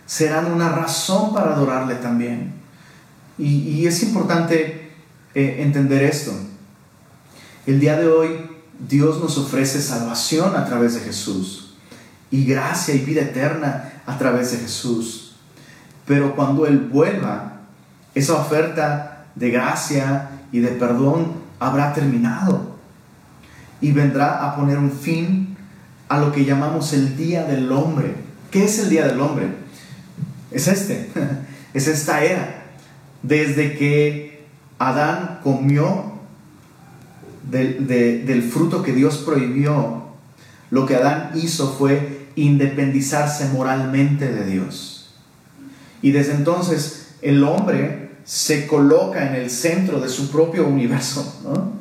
serán 0.04 0.52
una 0.52 0.68
razón 0.68 1.32
para 1.32 1.54
adorarle 1.54 1.94
también. 1.94 2.52
Y, 3.38 3.86
es 3.86 4.02
importante 4.02 4.92
eh, 5.34 5.56
entender 5.60 6.02
esto. 6.02 6.32
El 7.64 7.80
día 7.80 7.96
de 7.96 8.08
hoy 8.08 8.28
Dios 8.86 9.18
nos 9.18 9.38
ofrece 9.38 9.80
salvación 9.80 10.54
a 10.54 10.66
través 10.66 10.92
de 10.92 11.00
Jesús 11.00 11.67
y 12.30 12.44
gracia 12.44 12.94
y 12.94 12.98
vida 12.98 13.22
eterna 13.22 14.02
a 14.06 14.18
través 14.18 14.52
de 14.52 14.58
Jesús. 14.58 15.36
Pero 16.06 16.34
cuando 16.34 16.66
Él 16.66 16.78
vuelva, 16.78 17.60
esa 18.14 18.34
oferta 18.34 19.26
de 19.34 19.50
gracia 19.50 20.30
y 20.52 20.60
de 20.60 20.68
perdón 20.68 21.34
habrá 21.60 21.92
terminado 21.92 22.76
y 23.80 23.92
vendrá 23.92 24.44
a 24.44 24.56
poner 24.56 24.78
un 24.78 24.90
fin 24.90 25.56
a 26.08 26.18
lo 26.18 26.32
que 26.32 26.44
llamamos 26.44 26.92
el 26.92 27.16
Día 27.16 27.44
del 27.44 27.70
Hombre. 27.70 28.14
¿Qué 28.50 28.64
es 28.64 28.78
el 28.78 28.88
Día 28.88 29.06
del 29.06 29.20
Hombre? 29.20 29.48
Es 30.50 30.68
este, 30.68 31.10
es 31.74 31.86
esta 31.86 32.24
era. 32.24 32.64
Desde 33.22 33.76
que 33.76 34.46
Adán 34.78 35.40
comió 35.42 36.18
del 37.50 38.42
fruto 38.42 38.82
que 38.82 38.92
Dios 38.92 39.18
prohibió, 39.18 39.97
lo 40.70 40.86
que 40.86 40.96
Adán 40.96 41.32
hizo 41.34 41.72
fue 41.72 42.28
independizarse 42.36 43.48
moralmente 43.48 44.30
de 44.30 44.44
Dios. 44.44 45.10
Y 46.02 46.12
desde 46.12 46.34
entonces 46.34 47.14
el 47.22 47.42
hombre 47.42 48.10
se 48.24 48.66
coloca 48.66 49.26
en 49.26 49.34
el 49.34 49.50
centro 49.50 50.00
de 50.00 50.08
su 50.08 50.30
propio 50.30 50.66
universo, 50.66 51.40
¿no? 51.44 51.78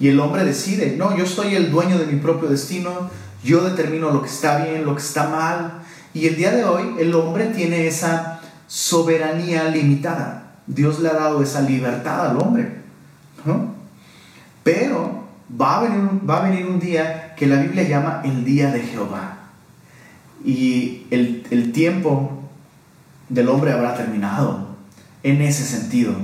Y 0.00 0.08
el 0.08 0.18
hombre 0.18 0.44
decide, 0.44 0.96
no, 0.96 1.16
yo 1.16 1.24
soy 1.24 1.54
el 1.54 1.70
dueño 1.70 1.98
de 1.98 2.06
mi 2.06 2.18
propio 2.18 2.48
destino, 2.48 3.10
yo 3.44 3.62
determino 3.62 4.10
lo 4.10 4.22
que 4.22 4.28
está 4.28 4.64
bien, 4.64 4.84
lo 4.84 4.96
que 4.96 5.02
está 5.02 5.28
mal. 5.28 5.82
Y 6.12 6.26
el 6.26 6.36
día 6.36 6.50
de 6.50 6.64
hoy 6.64 6.96
el 6.98 7.14
hombre 7.14 7.46
tiene 7.46 7.86
esa 7.86 8.40
soberanía 8.66 9.68
limitada. 9.68 10.56
Dios 10.66 11.00
le 11.00 11.10
ha 11.10 11.14
dado 11.14 11.42
esa 11.42 11.60
libertad 11.60 12.30
al 12.30 12.38
hombre. 12.38 12.80
¿no? 13.44 13.74
Pero 14.64 15.24
va 15.60 15.78
a, 15.78 15.82
venir, 15.82 16.28
va 16.28 16.38
a 16.38 16.50
venir 16.50 16.66
un 16.66 16.80
día 16.80 17.23
que 17.36 17.46
la 17.46 17.60
Biblia 17.60 17.82
llama 17.84 18.22
el 18.24 18.44
día 18.44 18.70
de 18.70 18.80
Jehová. 18.80 19.38
Y 20.44 21.06
el, 21.10 21.46
el 21.50 21.72
tiempo 21.72 22.44
del 23.28 23.48
hombre 23.48 23.72
habrá 23.72 23.94
terminado. 23.94 24.74
En 25.22 25.40
ese 25.40 25.64
sentido, 25.64 26.14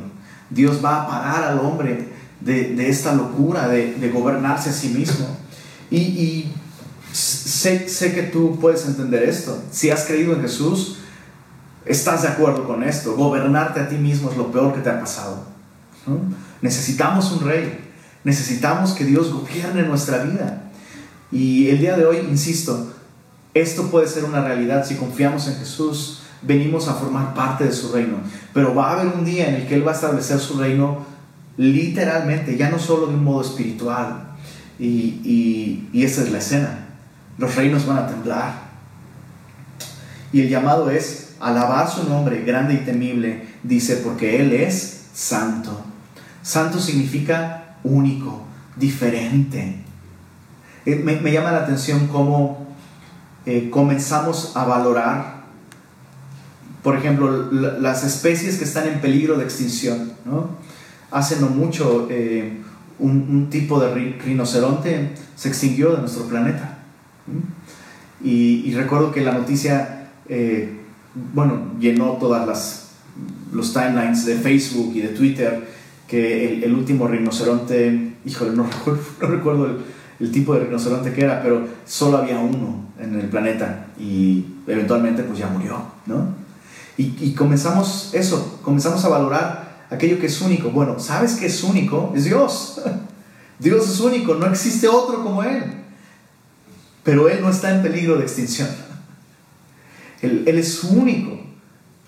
Dios 0.51 0.85
va 0.85 1.03
a 1.03 1.09
parar 1.09 1.45
al 1.45 1.61
hombre 1.61 2.09
de, 2.41 2.89
esta 2.89 3.15
locura 3.15 3.69
de, 3.69 4.11
gobernarse 4.13 4.71
a 4.71 4.73
sí 4.73 4.89
mismo. 4.89 5.27
Y, 5.91 6.53
sé, 7.13 7.89
sé, 7.89 8.15
que 8.15 8.25
tú 8.25 8.59
puedes 8.61 8.87
entender 8.87 9.23
esto. 9.23 9.63
Si 9.71 9.91
has 9.91 10.05
creído 10.05 10.35
en 10.35 10.43
Jesús, 10.43 10.99
estás 11.85 12.23
de 12.23 12.29
acuerdo 12.29 12.67
con 12.67 12.83
esto. 12.83 13.17
Gobernarte 13.17 13.81
a 13.81 13.89
ti 13.89 13.97
mismo 13.97 14.31
es 14.31 14.37
lo 14.37 14.51
peor 14.53 14.75
que 14.75 14.81
te 14.81 14.91
ha 14.91 15.01
pasado. 15.01 15.45
Necesitamos 16.63 17.33
un 17.33 17.47
rey. 17.47 17.87
Necesitamos 18.23 18.93
que 18.93 19.05
Dios 19.05 19.33
gobierne 19.33 19.83
nuestra 19.83 20.23
vida. 20.25 20.70
Y 21.33 21.69
el 21.69 21.79
día 21.79 21.97
de 21.97 22.07
hoy, 22.07 22.19
insisto, 22.29 22.93
esto 23.55 23.91
puede 23.91 24.09
ser 24.09 24.25
una 24.25 24.43
realidad 24.43 24.85
si 24.87 24.97
confiamos 24.97 25.47
en 25.49 25.57
Jesús 25.57 26.21
venimos 26.43 26.89
a 26.89 26.95
formar 26.95 27.35
parte 27.35 27.65
de 27.65 27.73
su 27.73 27.93
reino. 27.93 28.19
Pero 28.53 28.75
va 28.75 28.91
a 28.91 28.93
haber 29.01 29.15
un 29.15 29.25
día 29.25 29.49
en 29.49 29.57
el 29.57 29.67
que 29.67 29.75
Él 29.75 29.87
va 29.87 29.93
a 29.93 29.95
establecer 29.95 30.39
su 30.39 30.59
reino 30.59 31.05
literalmente, 31.57 32.57
ya 32.57 32.71
no 32.71 32.79
solo 32.79 33.07
de 33.07 33.15
un 33.15 33.25
modo 33.25 33.43
espiritual. 33.43 34.31
Y, 34.79 35.89
y, 35.93 36.03
esa 36.03 36.23
es 36.23 36.33
la 36.33 36.39
escena. 36.39 36.87
Los 37.37 37.55
reinos 37.55 37.87
van 37.87 37.99
a 37.99 38.07
temblar. 38.07 38.71
Y 40.33 40.41
el 40.41 40.49
llamado 40.49 40.91
es 40.91 41.35
alabar 41.41 41.91
su 41.91 42.09
nombre 42.09 42.45
grande 42.45 42.75
y 42.75 42.79
temible, 42.79 43.47
dice, 43.63 43.97
porque 43.97 44.41
Él 44.41 44.53
es 44.53 45.03
santo. 45.13 45.85
Santo 46.43 46.79
significa 46.79 47.77
único, 47.83 48.45
diferente. 48.77 49.85
Eh, 50.91 50.97
me, 50.97 51.33
llama 51.33 51.53
la 51.53 51.59
atención 51.59 52.09
cómo 52.09 52.67
eh, 53.47 53.71
comenzamos 53.71 54.57
a 54.57 54.65
valorar 54.65 55.41
por 56.83 56.97
ejemplo, 56.97 57.53
las 57.53 58.05
especies 58.05 58.57
que 58.57 58.65
están 58.65 58.89
en 58.89 59.03
peligro 59.03 59.37
de 59.37 59.45
extinción. 59.45 60.13
¿no? 60.25 60.49
Hace 61.11 61.39
no 61.39 61.49
mucho 61.49 62.09
eh, 62.11 62.57
un, 62.99 63.51
tipo 63.51 63.79
de 63.79 63.93
rinoceronte 64.25 65.11
se 65.37 65.49
extinguió 65.49 65.93
de 65.93 65.99
nuestro 65.99 66.25
planeta. 66.25 66.79
Y, 68.25 68.73
recuerdo 68.73 69.13
que 69.13 69.21
la 69.21 69.33
noticia, 69.33 70.09
bueno, 71.35 71.73
llenó 71.79 72.13
todas 72.13 72.47
las 72.47 72.93
los 73.53 73.75
timelines 73.75 74.25
de 74.25 74.37
Facebook 74.37 74.93
y 74.95 75.01
de 75.01 75.09
Twitter 75.09 75.69
que 76.09 76.65
el, 76.65 76.75
último 76.75 77.07
rinoceronte, 77.07 78.15
híjole, 78.25 78.53
no 78.53 78.65
recuerdo, 78.87 79.03
no 79.21 79.29
recuerdo 79.29 79.67
el, 79.67 79.77
el, 80.21 80.31
tipo 80.31 80.55
de 80.55 80.61
rinoceronte 80.61 81.13
que 81.13 81.23
era, 81.23 81.43
pero 81.43 81.67
solo 81.87 82.19
había 82.19 82.39
uno 82.39 82.85
en 82.99 83.19
el 83.19 83.29
planeta 83.29 83.87
y 83.99 84.45
eventualmente 84.67 85.23
pues 85.23 85.39
ya 85.39 85.49
murió, 85.49 85.83
¿no? 86.07 86.41
Y, 86.97 87.33
comenzamos 87.33 88.11
eso, 88.13 88.61
comenzamos 88.63 89.03
a 89.07 89.09
valorar 89.09 89.87
aquello 89.91 90.19
que 90.19 90.27
es 90.27 90.39
único. 90.43 90.69
Bueno, 90.71 90.99
¿sabes 90.99 91.37
qué 91.37 91.47
es 91.47 91.65
único? 91.65 92.13
Es 92.15 92.25
Dios. 92.25 92.79
Dios 93.59 93.89
es 93.89 94.01
único, 94.01 94.35
no 94.35 94.47
existe 94.47 94.87
otro 94.87 95.23
como 95.25 95.43
Él. 95.43 95.65
Pero 97.03 97.31
Él 97.31 97.41
no 97.41 97.49
está 97.49 97.75
en 97.75 97.83
peligro 97.83 98.17
de 98.17 98.25
extinción. 98.25 98.69
Él, 100.21 100.45
él 100.47 100.59
es 100.59 100.85
único. 100.85 101.41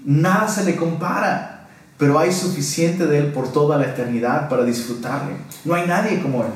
Nada 0.04 0.46
se 0.46 0.64
le 0.64 0.76
compara. 0.76 1.68
Pero 1.96 2.18
hay 2.18 2.30
suficiente 2.30 3.06
de 3.06 3.16
Él 3.16 3.26
por 3.32 3.50
toda 3.50 3.78
la 3.78 3.86
eternidad 3.86 4.50
para 4.50 4.64
disfrutarle. 4.64 5.36
No 5.64 5.72
hay 5.72 5.86
nadie 5.86 6.20
como 6.20 6.42
Él. 6.42 6.50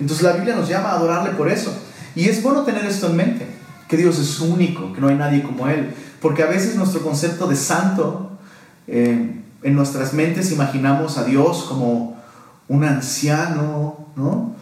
Entonces 0.00 0.22
la 0.22 0.32
Biblia 0.32 0.54
nos 0.54 0.68
llama 0.68 0.90
a 0.90 0.94
adorarle 0.94 1.30
por 1.30 1.48
eso. 1.48 1.72
Y 2.14 2.28
es 2.28 2.42
bueno 2.42 2.62
tener 2.62 2.84
esto 2.84 3.08
en 3.08 3.16
mente, 3.16 3.46
que 3.88 3.96
Dios 3.96 4.18
es 4.18 4.40
único, 4.40 4.92
que 4.92 5.00
no 5.00 5.08
hay 5.08 5.16
nadie 5.16 5.42
como 5.42 5.68
Él, 5.68 5.90
porque 6.20 6.42
a 6.42 6.46
veces 6.46 6.76
nuestro 6.76 7.02
concepto 7.02 7.46
de 7.46 7.56
santo, 7.56 8.38
eh, 8.86 9.42
en 9.62 9.74
nuestras 9.74 10.14
mentes 10.14 10.52
imaginamos 10.52 11.18
a 11.18 11.24
Dios 11.24 11.64
como 11.68 12.16
un 12.68 12.84
anciano, 12.84 14.08
¿no? 14.16 14.54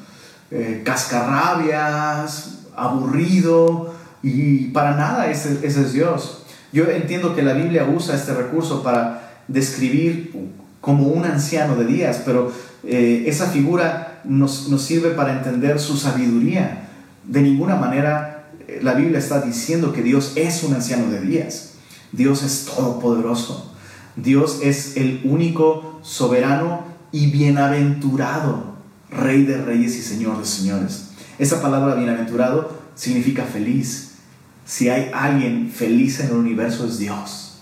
Eh, 0.50 0.82
cascarrabias, 0.84 2.66
aburrido, 2.76 3.94
y 4.22 4.68
para 4.68 4.96
nada 4.96 5.30
ese, 5.30 5.66
ese 5.66 5.82
es 5.82 5.92
Dios. 5.92 6.42
Yo 6.72 6.84
entiendo 6.90 7.34
que 7.34 7.42
la 7.42 7.52
Biblia 7.52 7.84
usa 7.84 8.14
este 8.14 8.34
recurso 8.34 8.82
para 8.82 9.40
describir 9.48 10.32
como 10.80 11.08
un 11.08 11.24
anciano 11.24 11.74
de 11.76 11.84
días, 11.84 12.22
pero 12.24 12.52
eh, 12.84 13.24
esa 13.26 13.46
figura 13.46 14.05
nos, 14.26 14.68
sirve 14.82 15.10
para 15.10 15.36
entender 15.38 15.78
su 15.78 15.96
sabiduría. 15.96 16.88
De 17.24 17.42
ninguna 17.42 17.76
manera 17.76 18.50
eh, 18.66 18.80
la 18.82 18.94
Biblia 18.94 19.18
está 19.18 19.40
diciendo 19.40 19.92
que 19.92 20.02
Dios 20.02 20.32
es 20.36 20.62
un 20.62 20.74
anciano 20.74 21.10
de 21.10 21.20
días. 21.20 21.72
Dios 22.12 22.42
es 22.42 22.66
todopoderoso. 22.66 23.72
Dios 24.16 24.60
es 24.62 24.96
el 24.96 25.20
único 25.24 26.00
soberano 26.02 26.84
y 27.12 27.30
bienaventurado, 27.30 28.76
Rey 29.10 29.44
de 29.44 29.58
reyes 29.62 29.96
y 29.96 30.02
Señor 30.02 30.38
de 30.38 30.46
señores. 30.46 31.10
Esa 31.38 31.62
palabra 31.62 31.94
bienaventurado 31.94 32.80
significa 32.94 33.44
feliz. 33.44 34.14
Si 34.64 34.88
hay 34.88 35.10
alguien 35.14 35.70
feliz 35.70 36.18
en 36.20 36.26
el 36.28 36.32
universo 36.32 36.86
es 36.86 36.98
Dios. 36.98 37.58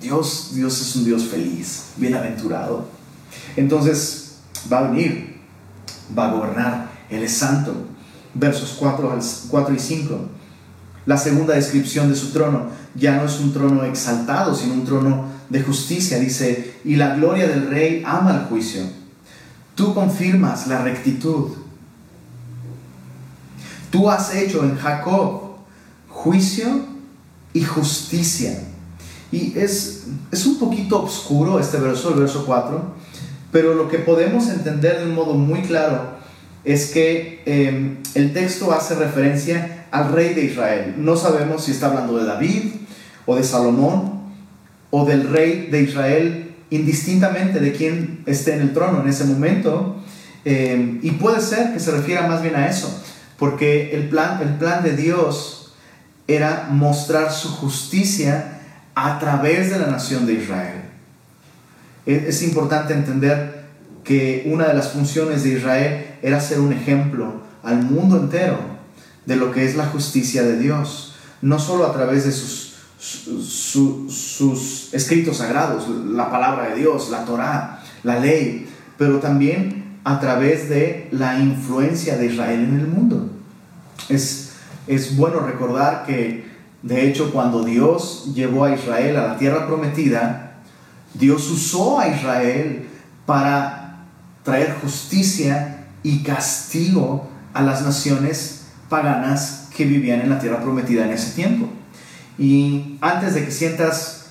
Dios, 0.00 0.52
Dios 0.54 0.80
es 0.80 0.96
un 0.96 1.04
Dios 1.04 1.24
feliz, 1.24 1.92
bienaventurado. 1.96 2.88
Entonces 3.56 4.36
va 4.72 4.78
a 4.78 4.90
venir, 4.90 5.33
va 6.16 6.28
a 6.28 6.32
gobernar, 6.32 6.90
Él 7.10 7.22
es 7.22 7.36
santo. 7.36 7.74
Versos 8.34 8.76
4, 8.78 9.18
4 9.48 9.74
y 9.74 9.78
5. 9.78 10.20
La 11.06 11.16
segunda 11.16 11.54
descripción 11.54 12.08
de 12.08 12.16
su 12.16 12.32
trono 12.32 12.66
ya 12.94 13.16
no 13.16 13.26
es 13.26 13.38
un 13.38 13.52
trono 13.52 13.84
exaltado, 13.84 14.54
sino 14.54 14.74
un 14.74 14.84
trono 14.84 15.26
de 15.48 15.62
justicia. 15.62 16.18
Dice, 16.18 16.80
y 16.84 16.96
la 16.96 17.14
gloria 17.14 17.46
del 17.46 17.68
rey 17.68 18.02
ama 18.06 18.32
el 18.32 18.46
juicio. 18.46 18.82
Tú 19.74 19.94
confirmas 19.94 20.66
la 20.66 20.82
rectitud. 20.82 21.50
Tú 23.90 24.10
has 24.10 24.34
hecho 24.34 24.64
en 24.64 24.76
Jacob 24.76 25.56
juicio 26.08 26.86
y 27.52 27.62
justicia 27.62 28.58
y 29.34 29.58
es, 29.58 30.04
es 30.30 30.46
un 30.46 30.58
poquito 30.58 31.02
oscuro 31.02 31.58
este 31.58 31.78
verso, 31.78 32.14
el 32.14 32.20
verso 32.20 32.44
4, 32.46 32.94
pero 33.54 33.74
lo 33.74 33.88
que 33.88 33.98
podemos 33.98 34.48
entender 34.48 34.98
de 34.98 35.04
un 35.04 35.14
modo 35.14 35.34
muy 35.34 35.62
claro 35.62 36.16
es 36.64 36.90
que 36.90 37.40
em, 37.46 37.98
el 38.16 38.32
texto 38.32 38.72
hace 38.72 38.96
referencia 38.96 39.86
al 39.92 40.10
rey 40.10 40.34
de 40.34 40.46
Israel. 40.46 40.96
No 40.98 41.14
sabemos 41.14 41.62
si 41.62 41.70
está 41.70 41.86
hablando 41.86 42.18
de 42.18 42.24
David 42.24 42.72
o 43.26 43.36
de 43.36 43.44
Salomón 43.44 44.24
o 44.90 45.04
del 45.04 45.30
rey 45.30 45.68
de 45.70 45.82
Israel 45.82 46.56
indistintamente 46.70 47.60
de 47.60 47.70
quien 47.70 48.24
esté 48.26 48.54
en 48.54 48.62
el 48.62 48.72
trono 48.72 49.02
en 49.02 49.08
ese 49.08 49.24
momento. 49.24 50.02
Em, 50.44 50.98
y 51.00 51.12
puede 51.12 51.40
ser 51.40 51.74
que 51.74 51.78
se 51.78 51.92
refiera 51.92 52.26
más 52.26 52.42
bien 52.42 52.56
a 52.56 52.66
eso, 52.66 53.04
porque 53.38 53.94
el 53.94 54.08
plan, 54.08 54.42
el 54.42 54.56
plan 54.56 54.82
de 54.82 54.96
Dios 54.96 55.72
era 56.26 56.66
mostrar 56.72 57.30
su 57.30 57.50
justicia 57.50 58.62
a 58.96 59.20
través 59.20 59.70
de 59.70 59.78
la 59.78 59.86
nación 59.86 60.26
de 60.26 60.32
Israel. 60.32 60.93
Es 62.06 62.42
importante 62.42 62.92
entender 62.92 63.64
que 64.02 64.48
una 64.52 64.66
de 64.68 64.74
las 64.74 64.92
funciones 64.92 65.42
de 65.42 65.50
Israel 65.50 66.06
era 66.22 66.40
ser 66.40 66.60
un 66.60 66.72
ejemplo 66.72 67.42
al 67.62 67.82
mundo 67.82 68.18
entero 68.18 68.58
de 69.24 69.36
lo 69.36 69.52
que 69.52 69.64
es 69.64 69.74
la 69.74 69.86
justicia 69.86 70.42
de 70.42 70.58
Dios, 70.58 71.14
no 71.40 71.58
solo 71.58 71.86
a 71.86 71.92
través 71.94 72.24
de 72.24 72.32
sus, 72.32 72.74
sus, 72.98 74.92
escritos 74.92 75.38
sagrados, 75.38 75.88
la 75.88 76.30
palabra 76.30 76.68
de 76.70 76.76
Dios, 76.80 77.08
la 77.10 77.24
Torá, 77.24 77.82
la 78.02 78.18
ley, 78.18 78.68
pero 78.98 79.18
también 79.18 79.98
a 80.04 80.20
través 80.20 80.68
de 80.68 81.08
la 81.10 81.38
influencia 81.38 82.18
de 82.18 82.26
Israel 82.26 82.60
en 82.60 82.80
el 82.80 82.86
mundo. 82.86 83.30
Es, 84.10 84.52
es 84.86 85.16
bueno 85.16 85.40
recordar 85.40 86.04
que 86.04 86.44
de 86.84 87.08
hecho, 87.08 87.32
cuando 87.32 87.64
Dios 87.64 88.32
llevó 88.34 88.66
a 88.66 88.74
Israel 88.74 89.16
a 89.16 89.26
la 89.28 89.38
tierra 89.38 89.66
prometida, 89.66 90.43
Dios 91.14 91.50
usó 91.50 92.00
a 92.00 92.08
Israel 92.08 92.88
para 93.24 94.04
traer 94.42 94.76
justicia 94.82 95.86
y 96.02 96.22
castigo 96.22 97.28
a 97.54 97.62
las 97.62 97.82
naciones 97.82 98.66
paganas 98.88 99.68
que 99.74 99.84
vivían 99.84 100.20
en 100.20 100.30
la 100.30 100.38
tierra 100.38 100.60
prometida 100.60 101.04
en 101.04 101.12
ese 101.12 101.32
tiempo. 101.32 101.68
Y 102.38 102.98
antes 103.00 103.34
de 103.34 103.44
que 103.44 103.50
sientas 103.50 104.26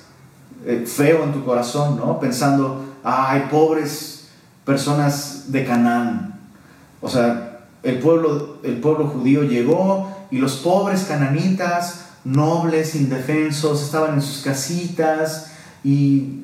eh, 0.65 0.85
feo 0.85 1.23
en 1.23 1.33
tu 1.33 1.43
corazón, 1.43 1.97
¿no? 1.97 2.19
Pensando, 2.19 2.95
ay, 3.03 3.47
pobres 3.49 4.27
personas 4.65 5.51
de 5.51 5.65
Canaán. 5.65 6.39
O 7.01 7.09
sea, 7.09 7.65
el 7.81 7.99
pueblo, 7.99 8.59
el 8.63 8.79
pueblo 8.79 9.07
judío 9.07 9.43
llegó 9.43 10.27
y 10.31 10.37
los 10.37 10.57
pobres 10.57 11.03
cananitas 11.03 12.05
nobles, 12.23 12.95
indefensos, 12.95 13.83
estaban 13.83 14.15
en 14.15 14.21
sus 14.21 14.41
casitas 14.43 15.51
y, 15.83 16.39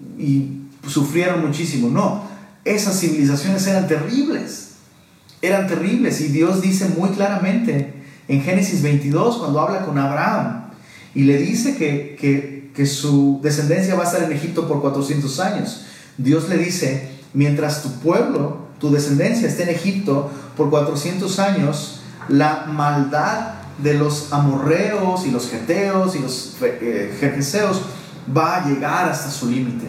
sufrieron 0.88 1.46
muchísimo. 1.46 1.90
No, 1.90 2.24
esas 2.66 3.00
civilizaciones 3.00 3.66
eran 3.68 3.88
terribles, 3.88 4.72
eran 5.42 5.68
terribles 5.68 6.20
y 6.22 6.30
Dios 6.30 6.62
dice 6.62 6.90
muy 6.98 7.10
claramente 7.10 7.94
en 8.28 8.42
Génesis 8.42 8.82
22 8.82 9.38
cuando 9.38 9.60
habla 9.60 9.86
con 9.86 9.98
Abraham 10.00 10.72
y 11.14 11.24
le 11.24 11.38
dice 11.38 11.76
que, 11.76 12.18
que, 12.20 12.72
que 12.74 12.86
su 12.86 13.40
descendencia 13.44 13.96
va 13.96 14.04
a 14.04 14.06
estar 14.08 14.24
en 14.24 14.32
Egipto 14.32 14.68
por 14.68 14.82
400 14.82 15.40
años. 15.40 15.86
Dios 16.18 16.50
le 16.50 16.58
dice, 16.58 17.10
mientras 17.34 17.84
tu 17.84 17.92
pueblo, 18.00 18.70
tu 18.80 18.90
descendencia 18.92 19.48
esté 19.48 19.64
en 19.64 19.70
Egipto 19.70 20.32
por 20.58 20.70
400 20.70 21.40
años, 21.40 22.02
la 22.28 22.66
maldad 22.68 23.60
de 23.82 23.94
los 23.94 24.34
amorreos 24.34 25.26
y 25.26 25.32
los 25.32 25.50
geteos 25.50 26.16
y 26.16 26.20
los 26.20 26.58
eh, 26.62 27.16
jerjeseos 27.20 27.82
va 28.36 28.58
a 28.58 28.68
llegar 28.68 29.10
hasta 29.10 29.30
su 29.30 29.50
límite. 29.50 29.88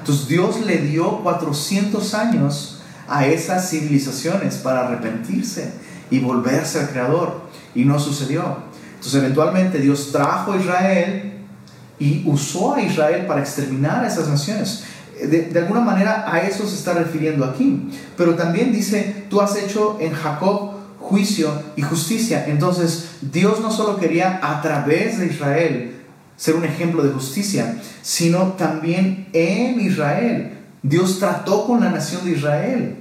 Entonces 0.00 0.28
Dios 0.28 0.60
le 0.64 0.78
dio 0.78 1.22
400 1.22 2.14
años 2.14 2.82
a 3.08 3.26
esas 3.26 3.70
civilizaciones 3.70 4.56
para 4.56 4.86
arrepentirse 4.86 5.72
y 6.10 6.18
volverse 6.18 6.80
al 6.80 6.90
Creador. 6.90 7.42
Y 7.74 7.84
no 7.84 7.98
sucedió. 7.98 8.58
Entonces 8.94 9.14
eventualmente 9.14 9.78
Dios 9.78 10.10
trajo 10.12 10.52
a 10.52 10.56
Israel 10.58 11.32
y 11.98 12.22
usó 12.26 12.74
a 12.74 12.82
Israel 12.82 13.26
para 13.26 13.40
exterminar 13.40 14.04
a 14.04 14.08
esas 14.08 14.28
naciones. 14.28 14.84
De, 15.20 15.58
alguna 15.58 15.80
manera 15.80 16.24
a 16.30 16.40
eso 16.40 16.66
se 16.66 16.74
está 16.74 16.92
refiriendo 16.94 17.44
aquí. 17.44 17.90
Pero 18.16 18.34
también 18.34 18.72
dice, 18.72 19.26
tú 19.28 19.40
has 19.40 19.56
hecho 19.56 19.98
en 20.00 20.12
Jacob 20.12 20.72
juicio 21.00 21.50
y 21.76 21.82
justicia. 21.82 22.46
Entonces 22.46 23.10
Dios 23.20 23.60
no 23.60 23.70
solo 23.70 23.98
quería 23.98 24.40
a 24.42 24.60
través 24.62 25.18
de 25.18 25.26
Israel 25.26 25.93
ser 26.36 26.56
un 26.56 26.64
ejemplo 26.64 27.02
de 27.02 27.12
justicia, 27.12 27.80
sino 28.02 28.52
también 28.52 29.28
en 29.32 29.80
Israel. 29.80 30.58
Dios 30.82 31.18
trató 31.18 31.66
con 31.66 31.80
la 31.80 31.90
nación 31.90 32.24
de 32.24 32.32
Israel. 32.32 32.96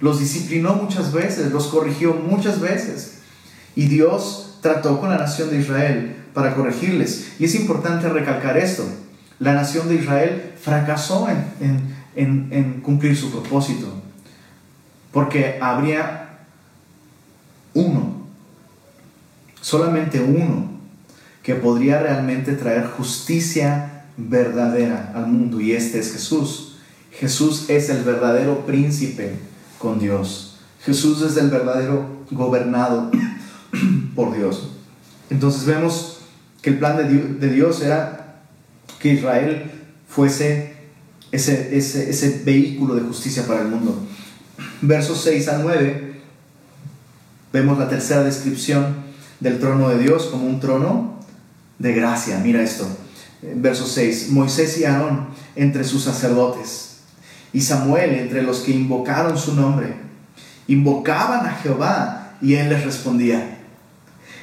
Los 0.00 0.18
disciplinó 0.18 0.74
muchas 0.74 1.12
veces, 1.12 1.52
los 1.52 1.68
corrigió 1.68 2.14
muchas 2.14 2.60
veces. 2.60 3.18
Y 3.76 3.86
Dios 3.86 4.58
trató 4.60 5.00
con 5.00 5.10
la 5.10 5.18
nación 5.18 5.50
de 5.50 5.60
Israel 5.60 6.16
para 6.32 6.54
corregirles. 6.54 7.32
Y 7.38 7.44
es 7.44 7.54
importante 7.54 8.08
recalcar 8.08 8.56
esto. 8.56 8.84
La 9.38 9.52
nación 9.52 9.88
de 9.88 9.96
Israel 9.96 10.54
fracasó 10.60 11.28
en, 11.28 11.94
en 12.16 12.80
cumplir 12.80 13.16
su 13.16 13.30
propósito. 13.30 14.02
Porque 15.12 15.58
habría 15.60 16.24
uno, 17.74 18.26
solamente 19.60 20.20
uno, 20.20 20.70
que 21.44 21.54
podría 21.54 22.00
realmente 22.00 22.54
traer 22.54 22.86
justicia 22.86 24.06
verdadera 24.16 25.12
al 25.14 25.26
mundo 25.28 25.60
y 25.60 25.72
este 25.72 26.00
es 26.00 26.12
Jesús. 26.12 26.78
Jesús 27.12 27.66
es 27.68 27.90
el 27.90 28.02
verdadero 28.02 28.66
príncipe 28.66 29.36
con 29.78 30.00
Dios. 30.00 30.56
Jesús 30.80 31.22
es 31.22 31.36
el 31.36 31.50
verdadero 31.50 32.24
gobernado 32.30 33.10
por 34.16 34.34
Dios. 34.34 34.70
Entonces 35.30 35.66
vemos 35.66 36.20
que 36.62 36.70
el 36.70 36.78
plan 36.78 36.96
de 36.96 37.48
Dios 37.50 37.82
era 37.82 38.42
que 38.98 39.12
Israel 39.12 39.70
fuese 40.08 40.74
ese, 41.30 41.76
ese, 41.76 42.08
ese 42.08 42.42
vehículo 42.44 42.94
de 42.94 43.02
justicia 43.02 43.46
para 43.46 43.60
el 43.60 43.68
mundo. 43.68 43.98
Versos 44.80 45.20
6 45.22 45.48
a 45.48 45.58
9 45.58 46.14
Vemos 47.52 47.78
la 47.78 47.88
tercera 47.88 48.24
descripción 48.24 48.96
del 49.38 49.60
trono 49.60 49.88
de 49.90 49.98
Dios 49.98 50.24
como 50.24 50.46
un 50.46 50.58
trono 50.58 51.13
de 51.78 51.92
gracia. 51.92 52.38
Mira 52.38 52.62
esto, 52.62 52.86
verso 53.42 53.86
6. 53.86 54.30
Moisés 54.30 54.78
y 54.78 54.84
Aarón 54.84 55.28
entre 55.56 55.84
sus 55.84 56.02
sacerdotes 56.02 56.94
y 57.54 57.60
Samuel 57.60 58.14
entre 58.14 58.42
los 58.42 58.58
que 58.58 58.72
invocaron 58.72 59.38
su 59.38 59.54
nombre. 59.54 59.94
Invocaban 60.66 61.46
a 61.46 61.52
Jehová 61.52 62.36
y 62.42 62.54
él 62.54 62.68
les 62.68 62.84
respondía. 62.84 63.58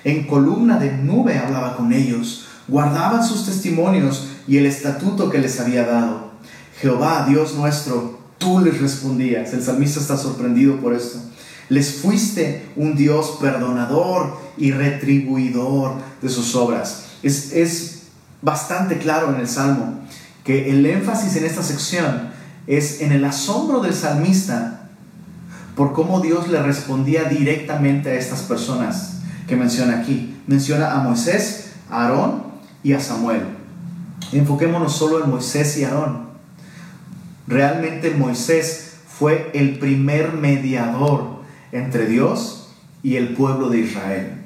En 0.04 0.26
columna 0.26 0.80
de 0.80 0.92
nube 0.94 1.38
hablaba 1.38 1.76
con 1.76 1.92
ellos, 1.94 2.48
guardaban 2.68 3.24
sus 3.24 3.46
testimonios 3.46 4.30
y 4.48 4.58
el 4.58 4.66
estatuto 4.66 5.30
que 5.30 5.40
les 5.40 5.60
había 5.60 5.86
dado. 5.86 6.32
Jehová, 6.80 7.26
Dios 7.28 7.56
nuestro, 7.56 8.20
tú 8.38 8.60
les 8.60 8.82
respondías. 8.82 9.54
El 9.54 9.62
salmista 9.62 10.00
está 10.00 10.18
sorprendido 10.18 10.78
por 10.78 10.94
esto. 10.94 11.20
Les 11.70 11.96
fuiste 11.96 12.66
un 12.76 12.96
Dios 12.96 13.38
perdonador 13.42 14.38
y 14.58 14.72
retribuidor 14.72 15.96
de 16.22 16.30
sus 16.30 16.56
obras. 16.56 17.11
Es, 17.24 17.54
es 17.54 18.04
bastante 18.42 18.98
claro 18.98 19.34
en 19.34 19.40
el 19.40 19.48
Salmo 19.48 20.00
que 20.44 20.72
el 20.72 20.86
énfasis 20.86 21.36
en 21.36 21.46
esta 21.46 21.64
sección 21.64 22.32
es 22.68 23.02
en 23.02 23.12
el 23.12 23.26
asombro 23.26 23.82
del 23.82 23.94
salmista 23.94 24.90
por 25.76 25.94
cómo 25.94 26.20
Dios 26.20 26.48
le 26.50 26.62
respondía 26.62 27.26
directamente 27.26 28.12
a 28.12 28.16
estas 28.16 28.42
personas 28.42 29.20
que 29.48 29.56
menciona 29.56 30.00
aquí. 30.00 30.38
Menciona 30.48 30.94
a 30.94 31.04
Moisés, 31.04 31.72
a 31.90 32.04
Aarón 32.04 32.44
y 32.84 32.94
a 32.94 33.00
Samuel. 33.00 33.42
Enfoquémonos 34.32 34.96
solo 34.96 35.24
en 35.24 35.30
Moisés 35.30 35.78
y 35.78 35.84
Aarón. 35.84 36.30
Realmente 37.48 38.12
Moisés 38.12 38.94
fue 39.08 39.52
el 39.54 39.80
primer 39.80 40.34
mediador 40.34 41.42
entre 41.72 42.06
Dios 42.06 42.70
y 43.04 43.16
el 43.16 43.34
pueblo 43.34 43.70
de 43.70 43.80
Israel. 43.80 44.41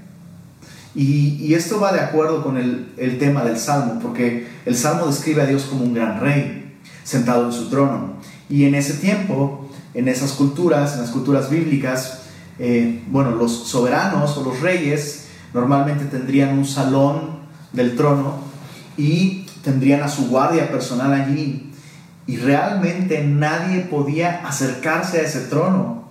Y, 0.96 1.54
esto 1.54 1.80
va 1.80 1.92
de 1.92 2.00
acuerdo 2.00 2.42
con 2.42 2.58
el, 2.58 3.18
tema 3.20 3.44
del 3.44 3.58
Salmo, 3.58 4.00
porque 4.02 4.48
el 4.66 4.76
Salmo 4.76 5.08
describe 5.08 5.42
a 5.42 5.46
Dios 5.46 5.64
como 5.64 5.84
un 5.84 5.94
gran 5.94 6.22
rey, 6.22 6.78
sentado 7.04 7.46
en 7.46 7.52
su 7.52 7.70
trono. 7.70 8.14
Y 8.50 8.64
en 8.64 8.76
ese 8.76 8.94
tiempo, 8.94 9.70
en 9.94 10.08
esas 10.08 10.32
culturas, 10.32 10.94
en 10.94 11.02
las 11.02 11.10
culturas 11.10 11.50
bíblicas, 11.50 12.22
eh, 12.60 13.04
bueno, 13.08 13.32
los 13.32 13.68
soberanos 13.68 14.38
o 14.38 14.44
los 14.44 14.62
reyes 14.62 15.28
normalmente 15.54 16.06
tendrían 16.06 16.58
un 16.58 16.66
salón 16.66 17.40
del 17.74 17.98
trono 17.98 18.36
y 18.98 19.46
tendrían 19.64 20.02
a 20.02 20.08
su 20.08 20.30
guardia 20.30 20.72
personal 20.72 21.14
allí. 21.14 21.74
Y 22.28 22.38
realmente 22.38 23.24
nadie 23.24 23.82
podía 23.82 24.48
acercarse 24.48 25.20
a 25.20 25.24
ese 25.24 25.42
trono, 25.42 26.06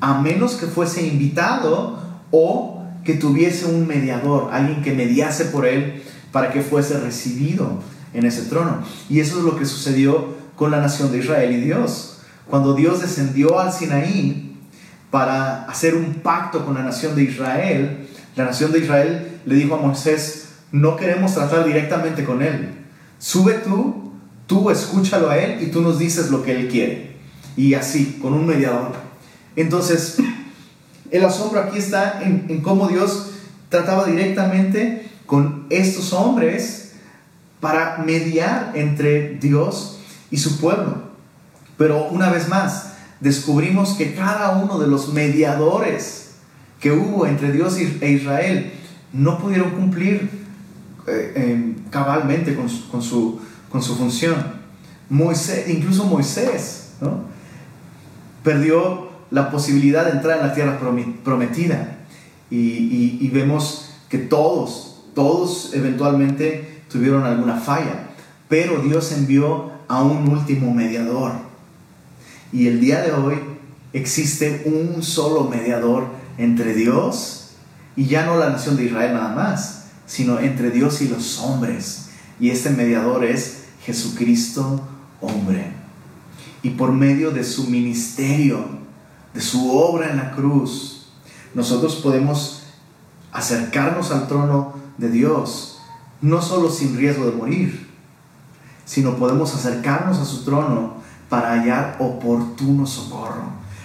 a 0.00 0.20
menos 0.20 0.54
que 0.54 0.66
fuese 0.66 1.06
invitado 1.06 1.98
o 2.30 2.75
que 3.06 3.14
tuviese 3.14 3.66
un 3.66 3.86
mediador, 3.86 4.50
alguien 4.52 4.82
que 4.82 4.92
mediase 4.92 5.46
por 5.46 5.64
él 5.64 6.02
para 6.32 6.52
que 6.52 6.60
fuese 6.60 6.98
recibido 6.98 7.80
en 8.12 8.26
ese 8.26 8.42
trono. 8.42 8.82
Y 9.08 9.20
eso 9.20 9.38
es 9.38 9.44
lo 9.44 9.56
que 9.56 9.64
sucedió 9.64 10.34
con 10.56 10.70
la 10.70 10.80
nación 10.80 11.12
de 11.12 11.18
Israel 11.18 11.52
y 11.52 11.60
Dios. 11.60 12.18
Cuando 12.50 12.74
Dios 12.74 13.00
descendió 13.00 13.58
al 13.58 13.72
Sinaí 13.72 14.58
para 15.10 15.64
hacer 15.64 15.94
un 15.94 16.14
pacto 16.14 16.64
con 16.64 16.74
la 16.74 16.82
nación 16.82 17.14
de 17.14 17.22
Israel, 17.22 18.08
la 18.34 18.44
nación 18.44 18.72
de 18.72 18.80
Israel 18.80 19.40
le 19.46 19.54
dijo 19.54 19.76
a 19.76 19.80
Moisés, 19.80 20.48
no 20.72 20.96
queremos 20.96 21.34
tratar 21.34 21.64
directamente 21.64 22.24
con 22.24 22.42
él. 22.42 22.70
Sube 23.18 23.54
tú, 23.54 24.12
tú 24.46 24.70
escúchalo 24.70 25.30
a 25.30 25.38
él 25.38 25.62
y 25.62 25.70
tú 25.70 25.80
nos 25.80 25.98
dices 25.98 26.30
lo 26.30 26.42
que 26.42 26.56
él 26.56 26.68
quiere. 26.68 27.16
Y 27.56 27.74
así, 27.74 28.18
con 28.20 28.34
un 28.34 28.46
mediador. 28.46 28.92
Entonces, 29.54 30.18
el 31.10 31.24
asombro 31.24 31.60
aquí 31.60 31.78
está 31.78 32.20
en, 32.22 32.60
cómo 32.62 32.88
Dios 32.88 33.30
trataba 33.68 34.04
directamente 34.06 35.10
con 35.26 35.66
estos 35.70 36.12
hombres 36.12 36.92
para 37.60 37.98
mediar 37.98 38.72
entre 38.74 39.36
Dios 39.36 39.98
y 40.30 40.38
su 40.38 40.58
pueblo. 40.58 41.06
Pero 41.76 42.08
una 42.08 42.30
vez 42.30 42.48
más, 42.48 42.94
descubrimos 43.20 43.94
que 43.94 44.14
cada 44.14 44.56
uno 44.56 44.78
de 44.78 44.86
los 44.86 45.12
mediadores 45.12 46.34
que 46.80 46.92
hubo 46.92 47.26
entre 47.26 47.52
Dios 47.52 47.76
e 47.76 48.10
Israel 48.10 48.72
no 49.12 49.38
pudieron 49.38 49.70
cumplir 49.70 50.30
eh, 51.06 51.74
cabalmente 51.90 52.54
con 52.54 52.68
su, 52.68 53.40
con, 53.70 53.82
su, 53.82 53.96
función. 53.96 54.36
Moisés, 55.08 55.68
incluso 55.68 56.04
Moisés, 56.04 56.90
perdió 58.42 59.05
la 59.36 59.50
posibilidad 59.50 60.06
de 60.06 60.12
entrar 60.12 60.38
en 60.38 60.46
la 60.46 60.54
tierra 60.54 60.78
prometida. 60.78 61.98
Y, 62.50 63.28
vemos 63.28 63.90
que 64.08 64.16
todos, 64.16 65.04
todos 65.14 65.74
eventualmente 65.74 66.84
tuvieron 66.90 67.22
alguna 67.24 67.58
falla, 67.58 68.08
pero 68.48 68.78
Dios 68.78 69.12
envió 69.12 69.72
a 69.88 70.02
un 70.02 70.26
último 70.30 70.72
mediador. 70.72 71.32
Y 72.50 72.66
el 72.68 72.80
día 72.80 73.02
de 73.02 73.12
hoy 73.12 73.34
existe 73.92 74.62
un 74.64 75.02
solo 75.02 75.44
mediador 75.44 76.06
entre 76.38 76.72
Dios 76.72 77.56
y 77.94 78.06
ya 78.06 78.24
no 78.24 78.38
la 78.38 78.48
nación 78.48 78.78
de 78.78 78.84
Israel 78.84 79.12
nada 79.12 79.34
más, 79.34 79.88
sino 80.06 80.40
entre 80.40 80.70
Dios 80.70 81.02
y 81.02 81.08
los 81.08 81.40
hombres. 81.40 82.08
Y 82.40 82.48
este 82.48 82.70
mediador 82.70 83.22
es 83.22 83.64
Jesucristo 83.84 84.80
hombre. 85.20 85.72
Y 86.62 86.70
por 86.70 86.92
medio 86.92 87.32
de 87.32 87.44
su 87.44 87.68
ministerio, 87.68 88.85
de 89.36 89.42
su 89.42 89.70
obra 89.70 90.10
en 90.10 90.16
la 90.16 90.32
cruz, 90.32 91.08
nosotros 91.54 91.96
podemos 91.96 92.62
acercarnos 93.32 94.10
al 94.10 94.28
trono 94.28 94.72
de 94.96 95.10
Dios, 95.10 95.78
no 96.22 96.40
solo 96.40 96.70
sin 96.70 96.96
riesgo 96.96 97.26
de 97.26 97.32
morir, 97.32 97.86
sino 98.86 99.16
podemos 99.16 99.54
acercarnos 99.54 100.16
a 100.18 100.24
su 100.24 100.42
trono 100.42 100.94
para 101.28 101.50
hallar 101.50 101.96
oportuno 101.98 102.86
socorro. 102.86 103.42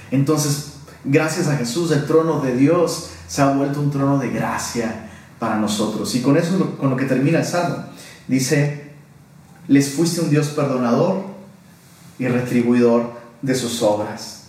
Entonces, 0.10 0.76
gracias 1.04 1.50
a 1.50 1.58
Jesús, 1.58 1.92
el 1.92 2.06
trono 2.06 2.40
de 2.40 2.56
Dios 2.56 3.10
se 3.28 3.42
ha 3.42 3.52
vuelto 3.52 3.82
un 3.82 3.92
trono 3.92 4.20
de 4.20 4.30
gracia 4.30 5.10
para 5.38 5.58
nosotros. 5.58 6.16
Y 6.16 6.22
con 6.22 6.38
eso 6.38 6.78
con 6.78 6.90
lo 6.90 6.96
que 6.96 7.06
termina 7.06 7.40
el 7.40 7.46
Salmo. 7.46 7.84
Dice, 8.26 8.94
les 9.68 9.96
fuiste 9.96 10.22
un 10.22 10.30
Dios 10.30 10.48
perdonador 10.48 11.26
y 12.20 12.30
retribuidor 12.30 13.12
de 13.42 13.54
sus 13.54 13.82
obras. 13.82 14.41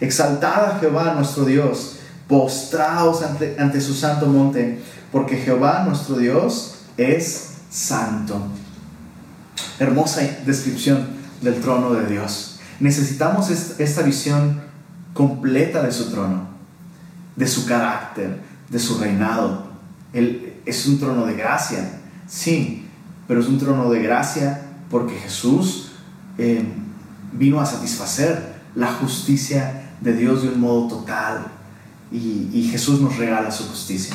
Exaltad 0.00 0.64
a 0.72 0.78
Jehová 0.78 1.14
nuestro 1.14 1.44
Dios, 1.44 1.96
postraos 2.28 3.22
ante, 3.22 3.80
su 3.80 3.94
santo 3.94 4.26
monte, 4.26 4.80
porque 5.12 5.36
Jehová 5.36 5.84
nuestro 5.86 6.16
Dios 6.16 6.74
es 6.96 7.52
santo. 7.70 8.40
Hermosa 9.78 10.22
descripción 10.44 11.06
del 11.40 11.60
trono 11.60 11.94
de 11.94 12.06
Dios. 12.06 12.60
Necesitamos 12.80 13.50
esta 13.50 14.02
visión 14.02 14.60
completa 15.14 15.82
de 15.82 15.92
su 15.92 16.10
trono, 16.10 16.48
de 17.36 17.46
su 17.46 17.66
carácter, 17.66 18.40
de 18.68 18.78
su 18.78 18.98
reinado. 18.98 19.66
Él 20.12 20.54
es 20.66 20.86
un 20.86 20.98
trono 20.98 21.24
de 21.26 21.34
gracia, 21.34 22.00
sí, 22.26 22.86
pero 23.26 23.40
es 23.40 23.46
un 23.46 23.58
trono 23.58 23.90
de 23.90 24.02
gracia 24.02 24.62
porque 24.90 25.14
Jesús 25.14 25.92
eh, 26.38 26.64
vino 27.32 27.60
a 27.60 27.66
satisfacer 27.66 28.56
la 28.74 28.92
justicia 28.92 29.85
de 30.00 30.12
Dios 30.14 30.42
de 30.42 30.48
un 30.48 30.60
modo 30.60 30.88
total 30.88 31.46
y, 32.12 32.68
Jesús 32.70 33.00
nos 33.00 33.16
regala 33.16 33.50
su 33.50 33.64
justicia. 33.64 34.14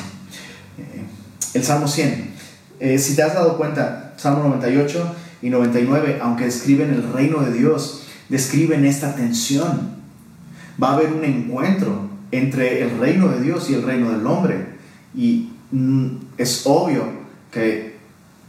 Eh, 0.78 1.02
el 1.54 1.62
Salmo 1.62 1.86
100. 1.86 2.32
Eh, 2.80 2.98
si 2.98 3.14
te 3.14 3.22
has 3.22 3.34
dado 3.34 3.56
cuenta, 3.56 4.14
Salmo 4.16 4.42
98 4.44 5.14
y 5.42 5.50
99, 5.50 6.18
aunque 6.22 6.44
describen 6.44 6.90
el 6.90 7.12
reino 7.12 7.40
de 7.40 7.52
Dios, 7.52 8.04
describen 8.28 8.84
esta 8.84 9.14
tensión. 9.14 9.96
Va 10.82 10.90
a 10.90 10.94
haber 10.94 11.12
un 11.12 11.24
encuentro 11.24 12.08
entre 12.30 12.82
el 12.82 12.98
reino 12.98 13.28
de 13.28 13.40
Dios 13.42 13.68
y 13.68 13.74
el 13.74 13.82
reino 13.82 14.10
del 14.10 14.26
hombre. 14.26 14.78
Y 15.14 15.52
mm, 15.70 16.08
es 16.38 16.62
obvio 16.64 17.04
que 17.50 17.98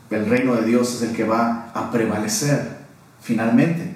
el 0.10 0.26
reino 0.28 0.56
de 0.56 0.66
Dios 0.66 0.96
es 0.96 1.10
el 1.10 1.16
que 1.16 1.26
va 1.26 1.72
a 1.74 1.92
prevalecer 1.92 2.78
finalmente. 3.22 3.92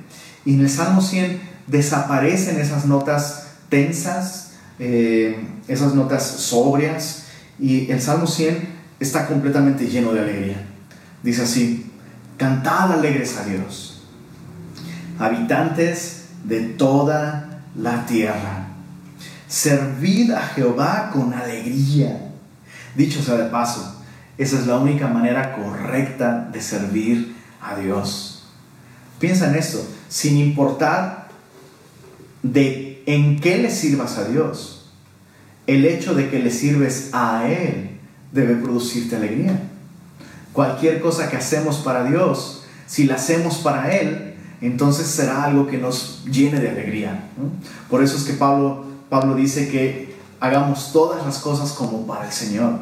Y 0.45 0.55
en 0.55 0.61
el 0.61 0.69
Salmo 0.69 1.01
100 1.01 1.46
desaparecen 1.67 2.59
esas 2.59 2.85
notas 2.85 3.47
tensas, 3.69 4.53
eh, 4.79 5.45
esas 5.67 5.93
notas 5.93 6.23
sobrias, 6.23 7.25
y 7.59 7.91
el 7.91 8.01
Salmo 8.01 8.27
100 8.27 8.69
está 8.99 9.27
completamente 9.27 9.87
lleno 9.87 10.13
de 10.13 10.21
alegría. 10.21 10.65
Dice 11.23 11.43
así, 11.43 11.91
cantad 12.37 12.91
alegres 12.91 13.37
a 13.37 13.43
Dios, 13.43 14.03
habitantes 15.19 16.25
de 16.43 16.61
toda 16.61 17.61
la 17.75 18.05
tierra, 18.05 18.67
servid 19.47 20.31
a 20.31 20.41
Jehová 20.41 21.11
con 21.11 21.33
alegría. 21.33 22.23
Dicho 22.95 23.21
sea 23.21 23.35
de 23.35 23.49
paso, 23.49 24.01
esa 24.37 24.59
es 24.59 24.67
la 24.67 24.77
única 24.77 25.07
manera 25.07 25.55
correcta 25.55 26.49
de 26.51 26.61
servir 26.61 27.35
a 27.61 27.75
Dios. 27.75 28.43
Piensa 29.19 29.49
en 29.49 29.55
esto, 29.55 29.83
sin 30.09 30.37
importar 30.37 31.16
de 32.53 33.03
en 33.05 33.39
qué 33.39 33.57
le 33.57 33.71
sirvas 33.71 34.17
a 34.17 34.25
Dios. 34.25 34.91
El 35.65 35.85
hecho 35.85 36.13
de 36.13 36.29
que 36.29 36.39
le 36.39 36.51
sirves 36.51 37.09
a 37.13 37.47
Él 37.47 37.99
debe 38.31 38.55
producirte 38.55 39.15
alegría. 39.15 39.59
Cualquier 40.53 41.01
cosa 41.01 41.29
que 41.29 41.37
hacemos 41.37 41.77
para 41.77 42.03
Dios, 42.03 42.63
si 42.85 43.05
la 43.05 43.15
hacemos 43.15 43.57
para 43.57 43.95
Él, 43.95 44.35
entonces 44.61 45.07
será 45.07 45.43
algo 45.43 45.67
que 45.67 45.77
nos 45.77 46.23
llene 46.25 46.59
de 46.59 46.69
alegría. 46.69 47.29
Por 47.89 48.03
eso 48.03 48.17
es 48.17 48.23
que 48.23 48.33
Pablo, 48.33 48.85
Pablo 49.09 49.35
dice 49.35 49.69
que 49.69 50.15
hagamos 50.39 50.91
todas 50.93 51.25
las 51.25 51.39
cosas 51.39 51.73
como 51.73 52.07
para 52.07 52.25
el 52.25 52.31
Señor. 52.31 52.79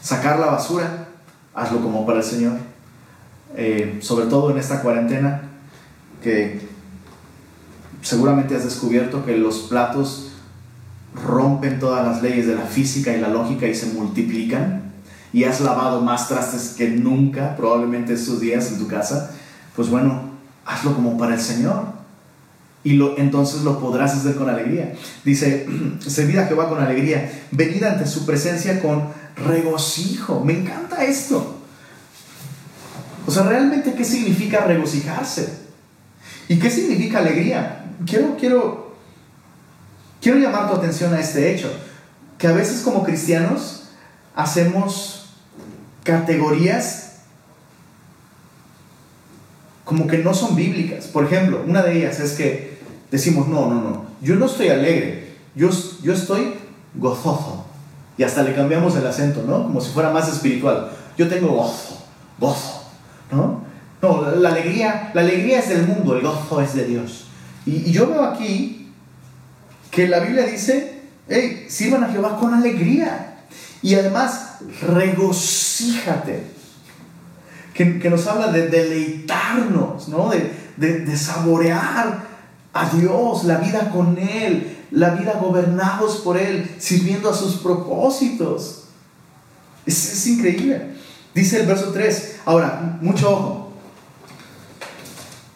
Sacar 0.00 0.38
la 0.38 0.46
basura, 0.46 1.08
hazlo 1.54 1.80
como 1.80 2.04
para 2.06 2.18
el 2.18 2.24
Señor. 2.24 2.54
Eh, 3.56 3.98
sobre 4.00 4.26
todo 4.26 4.50
en 4.50 4.58
esta 4.58 4.80
cuarentena, 4.80 5.42
que 6.22 6.60
seguramente 8.02 8.54
has 8.54 8.64
descubierto 8.64 9.24
que 9.24 9.36
los 9.36 9.60
platos 9.60 10.32
rompen 11.14 11.78
todas 11.78 12.06
las 12.06 12.22
leyes 12.22 12.46
de 12.46 12.54
la 12.54 12.62
física 12.62 13.16
y 13.16 13.20
la 13.20 13.28
lógica 13.28 13.66
y 13.66 13.74
se 13.74 13.86
multiplican 13.86 14.92
y 15.32 15.44
has 15.44 15.60
lavado 15.60 16.00
más 16.02 16.28
trastes 16.28 16.74
que 16.76 16.90
nunca 16.90 17.56
probablemente 17.56 18.12
estos 18.14 18.40
días 18.40 18.70
en 18.70 18.78
tu 18.78 18.86
casa, 18.86 19.30
pues 19.74 19.88
bueno, 19.88 20.30
hazlo 20.66 20.94
como 20.94 21.16
para 21.16 21.34
el 21.34 21.40
Señor. 21.40 21.92
Y 22.84 22.94
lo, 22.94 23.16
entonces 23.16 23.62
lo 23.62 23.78
podrás 23.78 24.12
hacer 24.12 24.34
con 24.34 24.50
alegría. 24.50 24.94
Dice, 25.24 25.66
servid 26.00 26.38
a 26.38 26.46
Jehová 26.46 26.68
con 26.68 26.82
alegría, 26.82 27.30
venid 27.52 27.82
ante 27.84 28.06
su 28.06 28.26
presencia 28.26 28.82
con 28.82 29.04
regocijo. 29.36 30.42
Me 30.44 30.58
encanta 30.58 31.04
esto. 31.04 31.60
O 33.26 33.30
sea, 33.30 33.44
realmente, 33.44 33.94
¿qué 33.94 34.04
significa 34.04 34.64
regocijarse? 34.64 35.60
¿Y 36.48 36.58
qué 36.58 36.68
significa 36.68 37.18
alegría? 37.18 37.81
Quiero, 38.06 38.36
quiero, 38.38 38.94
quiero 40.20 40.38
llamar 40.38 40.68
tu 40.68 40.76
atención 40.76 41.12
a 41.14 41.20
este 41.20 41.52
hecho, 41.52 41.70
que 42.38 42.46
a 42.46 42.52
veces 42.52 42.82
como 42.82 43.02
cristianos 43.02 43.90
hacemos 44.34 45.26
categorías 46.04 47.12
como 49.84 50.06
que 50.06 50.18
no 50.18 50.32
son 50.32 50.56
bíblicas. 50.56 51.06
Por 51.06 51.24
ejemplo, 51.24 51.62
una 51.66 51.82
de 51.82 51.98
ellas 51.98 52.18
es 52.20 52.32
que 52.32 52.78
decimos, 53.10 53.48
no, 53.48 53.68
no, 53.68 53.74
no, 53.82 54.04
yo 54.20 54.36
no 54.36 54.46
estoy 54.46 54.68
alegre, 54.68 55.34
yo, 55.54 55.68
yo 56.02 56.12
estoy 56.12 56.54
gozoso. 56.94 57.66
Y 58.16 58.22
hasta 58.22 58.42
le 58.42 58.54
cambiamos 58.54 58.94
el 58.96 59.06
acento, 59.06 59.42
¿no? 59.46 59.64
Como 59.64 59.80
si 59.80 59.90
fuera 59.90 60.10
más 60.10 60.28
espiritual. 60.28 60.90
Yo 61.16 61.28
tengo 61.28 61.48
gozo, 61.48 62.04
gozo, 62.38 62.84
¿no? 63.30 63.62
No, 64.00 64.30
la 64.32 64.50
alegría, 64.50 65.10
la 65.14 65.22
alegría 65.22 65.58
es 65.60 65.68
del 65.68 65.86
mundo, 65.86 66.16
el 66.16 66.22
gozo 66.22 66.60
es 66.60 66.74
de 66.74 66.84
Dios. 66.84 67.26
Y, 67.66 67.92
yo 67.92 68.08
veo 68.08 68.24
aquí 68.24 68.90
que 69.90 70.08
la 70.08 70.20
Biblia 70.20 70.46
dice, 70.46 71.02
hey, 71.28 71.66
sirvan 71.68 72.04
a 72.04 72.08
Jehová 72.08 72.38
con 72.38 72.54
alegría. 72.54 73.44
Y 73.82 73.94
además, 73.94 74.58
regocíjate. 74.82 76.52
Que, 77.74 77.98
que 77.98 78.10
nos 78.10 78.26
habla 78.26 78.48
de 78.48 78.68
deleitarnos, 78.68 80.08
¿no? 80.08 80.28
De, 80.28 80.52
de, 80.76 81.00
de 81.00 81.16
saborear 81.16 82.32
a 82.72 82.88
Dios, 82.90 83.44
la 83.44 83.58
vida 83.58 83.90
con 83.90 84.18
Él, 84.18 84.78
la 84.90 85.10
vida 85.10 85.34
gobernados 85.40 86.18
por 86.18 86.38
Él, 86.38 86.74
sirviendo 86.78 87.30
a 87.30 87.34
sus 87.34 87.56
propósitos. 87.56 88.84
Es, 89.86 90.12
es, 90.12 90.26
increíble. 90.26 90.94
Dice 91.34 91.60
el 91.60 91.66
verso 91.66 91.92
3. 91.92 92.36
Ahora, 92.44 92.98
mucho 93.00 93.30
ojo. 93.30 93.72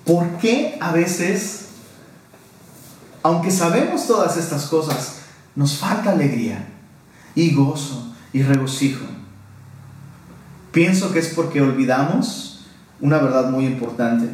¿Por 0.04 0.26
qué 0.38 0.76
a 0.80 0.92
veces, 0.92 1.65
aunque 3.26 3.50
sabemos 3.50 4.06
todas 4.06 4.36
estas 4.36 4.66
cosas, 4.66 5.16
nos 5.56 5.78
falta 5.78 6.12
alegría 6.12 6.64
y 7.34 7.52
gozo 7.52 8.14
y 8.32 8.42
regocijo? 8.42 9.04
Pienso 10.70 11.12
que 11.12 11.18
es 11.18 11.28
porque 11.34 11.60
olvidamos 11.60 12.66
una 13.00 13.18
verdad 13.18 13.50
muy 13.50 13.66
importante 13.66 14.28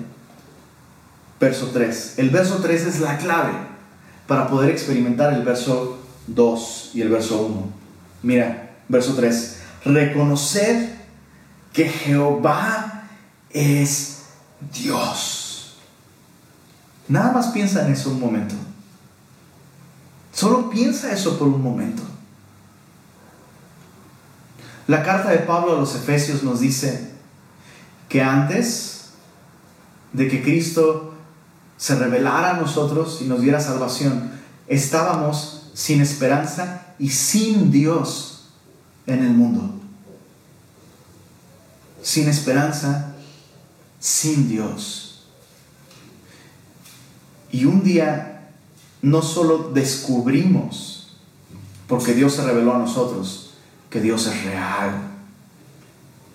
verso 1.41 1.71
3. 1.73 2.19
El 2.19 2.29
verso 2.29 2.59
3 2.59 2.83
es 2.83 3.01
la 3.01 3.17
clave 3.17 3.53
para 4.27 4.47
poder 4.49 4.71
experimentar 4.71 5.33
el 5.33 5.43
verso 5.43 5.99
2 6.27 6.91
y 6.93 7.01
el 7.01 7.09
verso 7.09 7.47
1. 7.47 7.73
Mira, 8.23 8.75
verso 8.89 9.15
3. 9.15 9.61
Reconocer 9.87 10.99
que 11.73 11.89
Jehová 11.89 13.05
es 13.49 14.25
Dios. 14.71 15.77
Nada 17.09 17.33
más 17.33 17.47
piensa 17.49 17.87
en 17.87 17.93
eso 17.95 18.11
un 18.11 18.21
momento. 18.21 18.55
Solo 20.33 20.71
piensa 20.71 21.13
eso 21.13 21.39
por 21.39 21.49
un 21.49 21.63
momento. 21.63 22.03
La 24.87 25.03
carta 25.03 25.31
de 25.31 25.39
Pablo 25.39 25.77
a 25.77 25.81
los 25.81 25.95
Efesios 25.95 26.43
nos 26.43 26.61
dice 26.61 27.13
que 28.09 28.21
antes 28.21 29.11
de 30.13 30.29
que 30.29 30.43
Cristo 30.43 31.15
se 31.77 31.95
revelara 31.97 32.51
a 32.51 32.61
nosotros 32.61 33.21
y 33.23 33.25
nos 33.25 33.41
diera 33.41 33.61
salvación, 33.61 34.33
estábamos 34.69 35.71
sin 35.75 36.01
esperanza 36.01 36.95
y 36.99 37.11
sin 37.11 37.71
Dios 37.71 38.49
en 39.07 39.23
el 39.23 39.31
mundo. 39.31 39.81
Sin 42.03 42.29
esperanza, 42.29 43.15
sin 44.01 44.49
Dios. 44.49 45.27
Y 47.51 47.65
un 47.65 47.83
día 47.83 48.42
no 49.03 49.21
solo 49.21 49.71
descubrimos, 49.75 51.17
porque 51.89 52.15
Dios 52.15 52.35
se 52.35 52.45
reveló 52.45 52.75
a 52.75 52.79
nosotros, 52.79 53.55
que 53.91 54.01
Dios 54.01 54.27
es 54.27 54.45
real, 54.45 55.11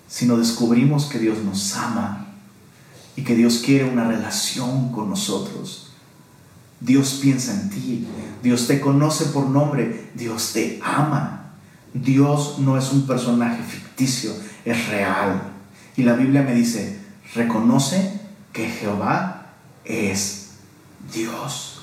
sino 0.08 0.38
descubrimos 0.38 1.06
que 1.06 1.20
Dios 1.20 1.40
nos 1.40 1.76
ama 1.76 2.28
y 3.16 3.24
que 3.24 3.36
Dios 3.36 3.62
quiere 3.66 3.90
una 3.90 4.08
relación 4.08 4.92
con 4.92 5.10
nosotros. 5.10 5.92
Dios 6.80 7.20
piensa 7.22 7.54
en 7.54 7.70
ti, 7.70 8.08
Dios 8.44 8.68
te 8.68 8.80
conoce 8.80 9.26
por 9.26 9.50
nombre, 9.50 10.12
Dios 10.14 10.52
te 10.54 10.80
ama. 10.84 11.34
Dios 11.94 12.60
no 12.60 12.78
es 12.78 12.92
un 12.92 13.08
personaje 13.08 13.64
ficticio, 13.64 14.32
es 14.64 14.88
real. 14.90 15.42
Y 15.96 16.04
la 16.04 16.14
Biblia 16.14 16.44
me 16.44 16.54
dice, 16.54 17.00
reconoce 17.34 18.20
que 18.54 18.70
Jehová 18.70 19.54
es 19.84 20.52
Dios. 21.12 21.77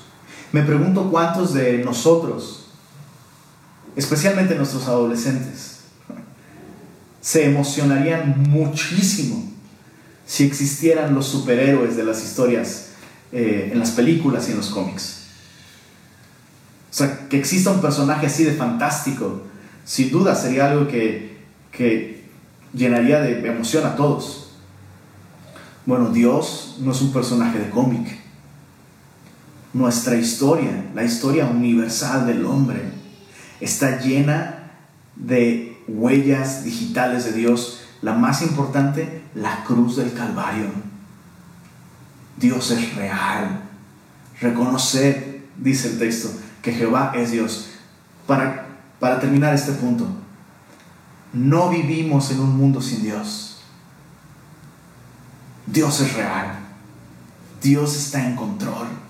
Me 0.55 0.63
pregunto 0.63 1.11
cuántos 1.11 1.53
de 1.53 1.79
nosotros, 1.79 2.67
especialmente 3.97 4.55
nuestros 4.55 4.87
adolescentes, 4.87 5.81
se 7.19 7.43
emocionarían 7.43 8.41
muchísimo 8.41 9.51
si 10.25 10.45
existieran 10.45 11.13
los 11.13 11.27
superhéroes 11.27 11.97
de 11.97 12.05
las 12.05 12.23
historias 12.23 12.91
eh, 13.33 13.71
en 13.73 13.79
las 13.79 13.91
películas 13.91 14.47
y 14.47 14.51
en 14.51 14.57
los 14.59 14.69
cómics. 14.69 15.25
O 16.89 16.93
sea, 16.93 17.27
que 17.27 17.37
exista 17.37 17.71
un 17.71 17.81
personaje 17.81 18.27
así 18.27 18.45
de 18.45 18.53
fantástico, 18.53 19.41
sin 19.83 20.09
duda 20.09 20.35
sería 20.35 20.71
algo 20.71 20.87
que, 20.87 21.37
que 21.69 22.29
llenaría 22.73 23.19
de 23.19 23.45
emoción 23.45 23.85
a 23.85 23.97
todos. 23.97 24.51
Bueno, 25.85 26.11
Dios 26.11 26.77
no 26.79 26.93
es 26.93 27.01
un 27.01 27.11
personaje 27.11 27.59
de 27.59 27.69
cómic. 27.69 28.24
Nuestra 29.75 30.15
historia, 30.15 30.85
la 30.95 31.03
historia 31.03 31.47
universal 31.47 32.25
del 32.25 32.45
hombre, 32.45 32.81
está 33.59 33.99
llena 33.99 34.71
de 35.17 35.83
huellas 35.89 36.63
digitales 36.63 37.25
de 37.25 37.33
Dios 37.33 37.81
la 38.01 38.13
más 38.13 38.41
importante, 38.41 39.21
la 39.33 39.65
cruz 39.65 39.97
del 39.97 40.13
Calvario. 40.13 40.67
Dios 42.37 42.71
es 42.71 42.95
real. 42.95 43.63
Reconocer, 44.39 45.45
dice 45.57 45.89
el 45.89 45.99
texto, 45.99 46.29
que 46.61 46.71
Jehová 46.71 47.11
es 47.13 47.31
Dios. 47.31 47.71
Para, 48.25 48.67
para 49.01 49.19
terminar 49.19 49.53
este 49.53 49.73
punto, 49.73 50.07
no 51.33 51.69
vivimos 51.69 52.31
en 52.31 52.39
un 52.39 52.55
mundo 52.55 52.81
sin 52.81 53.03
Dios. 53.03 53.57
Dios 55.67 55.99
es 55.99 56.13
real. 56.13 56.59
Dios 57.61 57.93
está 57.97 58.25
en 58.25 58.37
control. 58.37 59.04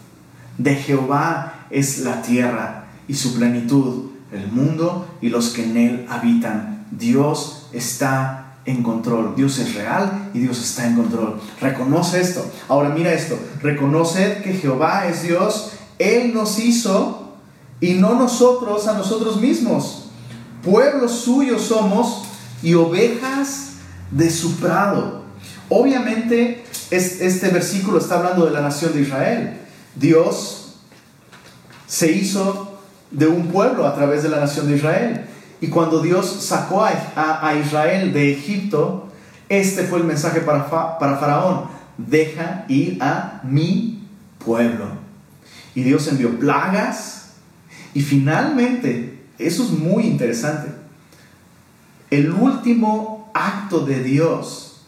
De 0.57 0.75
Jehová 0.75 1.67
es 1.69 1.99
la 1.99 2.21
tierra 2.21 2.85
y 3.07 3.15
su 3.15 3.35
plenitud, 3.35 4.11
el 4.31 4.47
mundo 4.47 5.07
y 5.21 5.29
los 5.29 5.49
que 5.49 5.63
en 5.63 5.77
él 5.77 6.05
habitan. 6.09 6.85
Dios 6.91 7.67
está 7.73 8.45
en 8.65 8.83
control. 8.83 9.35
Dios 9.35 9.59
es 9.59 9.75
real 9.75 10.29
y 10.33 10.39
Dios 10.39 10.61
está 10.61 10.87
en 10.87 10.95
control. 10.95 11.39
Reconoce 11.61 12.21
esto. 12.21 12.45
Ahora 12.67 12.89
mira 12.89 13.13
esto. 13.13 13.37
Reconocer 13.61 14.43
que 14.43 14.53
Jehová 14.53 15.07
es 15.07 15.23
Dios. 15.23 15.73
Él 15.99 16.33
nos 16.33 16.59
hizo 16.59 17.35
y 17.79 17.93
no 17.93 18.15
nosotros 18.15 18.87
a 18.87 18.93
nosotros 18.93 19.39
mismos. 19.39 20.09
Pueblos 20.63 21.11
suyos 21.11 21.61
somos 21.61 22.23
y 22.63 22.73
ovejas 22.73 23.73
de 24.11 24.29
su 24.29 24.55
prado. 24.55 25.23
Obviamente 25.69 26.63
este 26.89 27.49
versículo 27.49 27.99
está 27.99 28.17
hablando 28.17 28.45
de 28.45 28.51
la 28.51 28.61
nación 28.61 28.93
de 28.93 29.01
Israel. 29.01 29.61
Dios 29.95 30.75
se 31.87 32.11
hizo 32.11 32.79
de 33.11 33.27
un 33.27 33.47
pueblo 33.47 33.85
a 33.87 33.95
través 33.95 34.23
de 34.23 34.29
la 34.29 34.39
nación 34.39 34.67
de 34.67 34.75
Israel. 34.75 35.25
Y 35.61 35.67
cuando 35.67 36.01
Dios 36.01 36.27
sacó 36.41 36.83
a, 36.83 37.55
Israel 37.55 38.13
de 38.13 38.33
Egipto, 38.33 39.07
este 39.49 39.85
fue 39.85 39.99
el 39.99 40.05
mensaje 40.05 40.41
para, 40.41 40.69
para 40.69 41.17
Faraón. 41.17 41.65
Deja 41.97 42.65
ir 42.67 43.01
a 43.01 43.41
mi 43.43 44.03
pueblo. 44.43 44.85
Y 45.73 45.83
Dios 45.83 46.07
envió 46.07 46.37
plagas. 46.37 47.35
Y 47.93 48.01
finalmente 48.01 49.23
eso 49.37 49.63
es 49.63 49.71
muy 49.71 50.03
interesante. 50.03 50.69
El 52.09 52.31
último 52.31 53.31
acto 53.33 53.85
de 53.85 54.03
Dios 54.03 54.81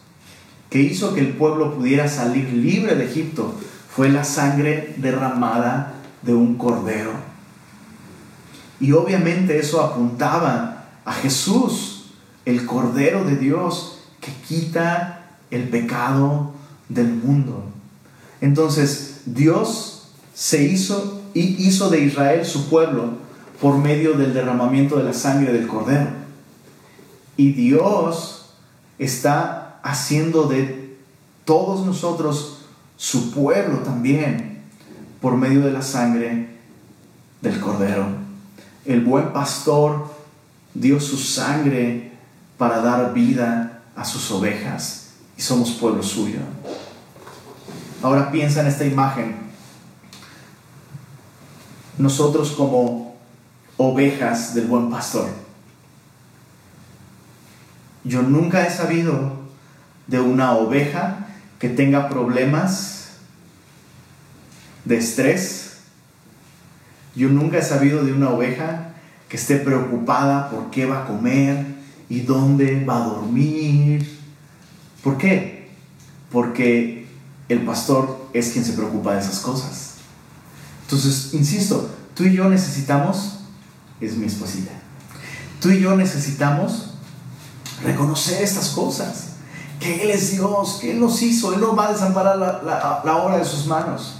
que 0.70 0.80
hizo 0.80 1.14
que 1.14 1.20
el 1.20 1.30
pueblo 1.30 1.74
pudiera 1.74 2.08
salir 2.08 2.52
libre 2.52 2.94
de 2.94 3.06
Egipto 3.06 3.54
fue 3.98 4.10
la 4.10 4.22
sangre 4.22 4.94
derramada 4.98 5.94
de 6.22 6.32
un 6.32 6.56
cordero. 6.56 7.10
Y 8.78 8.92
obviamente 8.92 9.58
eso 9.58 9.82
apuntaba 9.82 10.84
a 11.04 11.12
Jesús, 11.14 12.12
el 12.44 12.64
cordero 12.64 13.24
de 13.24 13.34
Dios 13.34 13.98
que 14.20 14.30
quita 14.46 15.26
el 15.50 15.68
pecado 15.68 16.52
del 16.88 17.08
mundo. 17.12 17.64
Entonces, 18.40 19.22
Dios 19.26 20.10
se 20.32 20.62
hizo 20.62 21.20
y 21.34 21.66
hizo 21.66 21.90
de 21.90 21.98
Israel 22.04 22.46
su 22.46 22.68
pueblo 22.68 23.14
por 23.60 23.78
medio 23.78 24.12
del 24.12 24.32
derramamiento 24.32 24.96
de 24.96 25.02
la 25.02 25.12
sangre 25.12 25.52
del 25.52 25.66
cordero. 25.66 26.10
Y 27.36 27.50
Dios 27.50 28.50
está 29.00 29.80
haciendo 29.82 30.44
de 30.44 30.96
todos 31.44 31.84
nosotros 31.84 32.57
su 32.98 33.30
pueblo 33.30 33.78
también 33.78 34.58
por 35.22 35.36
medio 35.36 35.60
de 35.60 35.70
la 35.70 35.82
sangre 35.82 36.48
del 37.40 37.60
cordero. 37.60 38.06
El 38.84 39.02
buen 39.04 39.32
pastor 39.32 40.12
dio 40.74 41.00
su 41.00 41.16
sangre 41.16 42.12
para 42.58 42.80
dar 42.80 43.14
vida 43.14 43.82
a 43.94 44.04
sus 44.04 44.30
ovejas 44.32 45.10
y 45.36 45.42
somos 45.42 45.70
pueblo 45.70 46.02
suyo. 46.02 46.40
Ahora 48.02 48.32
piensa 48.32 48.60
en 48.60 48.66
esta 48.66 48.84
imagen. 48.84 49.36
Nosotros 51.98 52.50
como 52.52 53.16
ovejas 53.76 54.54
del 54.54 54.66
buen 54.66 54.90
pastor. 54.90 55.28
Yo 58.02 58.22
nunca 58.22 58.66
he 58.66 58.70
sabido 58.70 59.38
de 60.08 60.18
una 60.18 60.52
oveja 60.54 61.27
que 61.58 61.68
tenga 61.68 62.08
problemas 62.08 63.08
de 64.84 64.96
estrés. 64.96 65.78
Yo 67.14 67.28
nunca 67.28 67.58
he 67.58 67.62
sabido 67.62 68.04
de 68.04 68.12
una 68.12 68.30
oveja 68.30 68.94
que 69.28 69.36
esté 69.36 69.56
preocupada 69.56 70.50
por 70.50 70.70
qué 70.70 70.86
va 70.86 71.02
a 71.02 71.06
comer 71.06 71.66
y 72.08 72.20
dónde 72.20 72.84
va 72.84 73.02
a 73.02 73.06
dormir. 73.06 74.18
¿Por 75.02 75.18
qué? 75.18 75.70
Porque 76.30 77.06
el 77.48 77.62
pastor 77.62 78.28
es 78.32 78.50
quien 78.50 78.64
se 78.64 78.72
preocupa 78.72 79.14
de 79.14 79.20
esas 79.20 79.40
cosas. 79.40 79.94
Entonces, 80.82 81.34
insisto, 81.34 81.90
tú 82.14 82.24
y 82.24 82.32
yo 82.34 82.48
necesitamos, 82.48 83.40
es 84.00 84.16
mi 84.16 84.26
esposita, 84.26 84.72
tú 85.60 85.70
y 85.70 85.80
yo 85.80 85.96
necesitamos 85.96 86.94
reconocer 87.82 88.42
estas 88.42 88.70
cosas, 88.70 89.27
que 89.78 90.02
Él 90.02 90.10
es 90.10 90.32
Dios, 90.32 90.78
que 90.80 90.90
Él 90.92 91.00
nos 91.00 91.22
hizo, 91.22 91.54
Él 91.54 91.60
no 91.60 91.74
va 91.76 91.88
a 91.88 91.92
desamparar 91.92 92.36
la, 92.36 93.16
obra 93.16 93.38
de 93.38 93.44
sus 93.44 93.66
manos. 93.66 94.14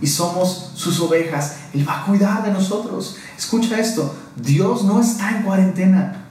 Y 0.00 0.06
somos 0.06 0.72
sus 0.74 1.00
ovejas, 1.00 1.56
Él 1.74 1.88
va 1.88 2.02
a 2.02 2.06
cuidar 2.06 2.44
de 2.44 2.52
nosotros. 2.52 3.16
Escucha 3.36 3.78
esto, 3.80 4.14
Dios 4.36 4.84
no 4.84 5.00
está 5.00 5.36
en 5.36 5.42
cuarentena, 5.42 6.26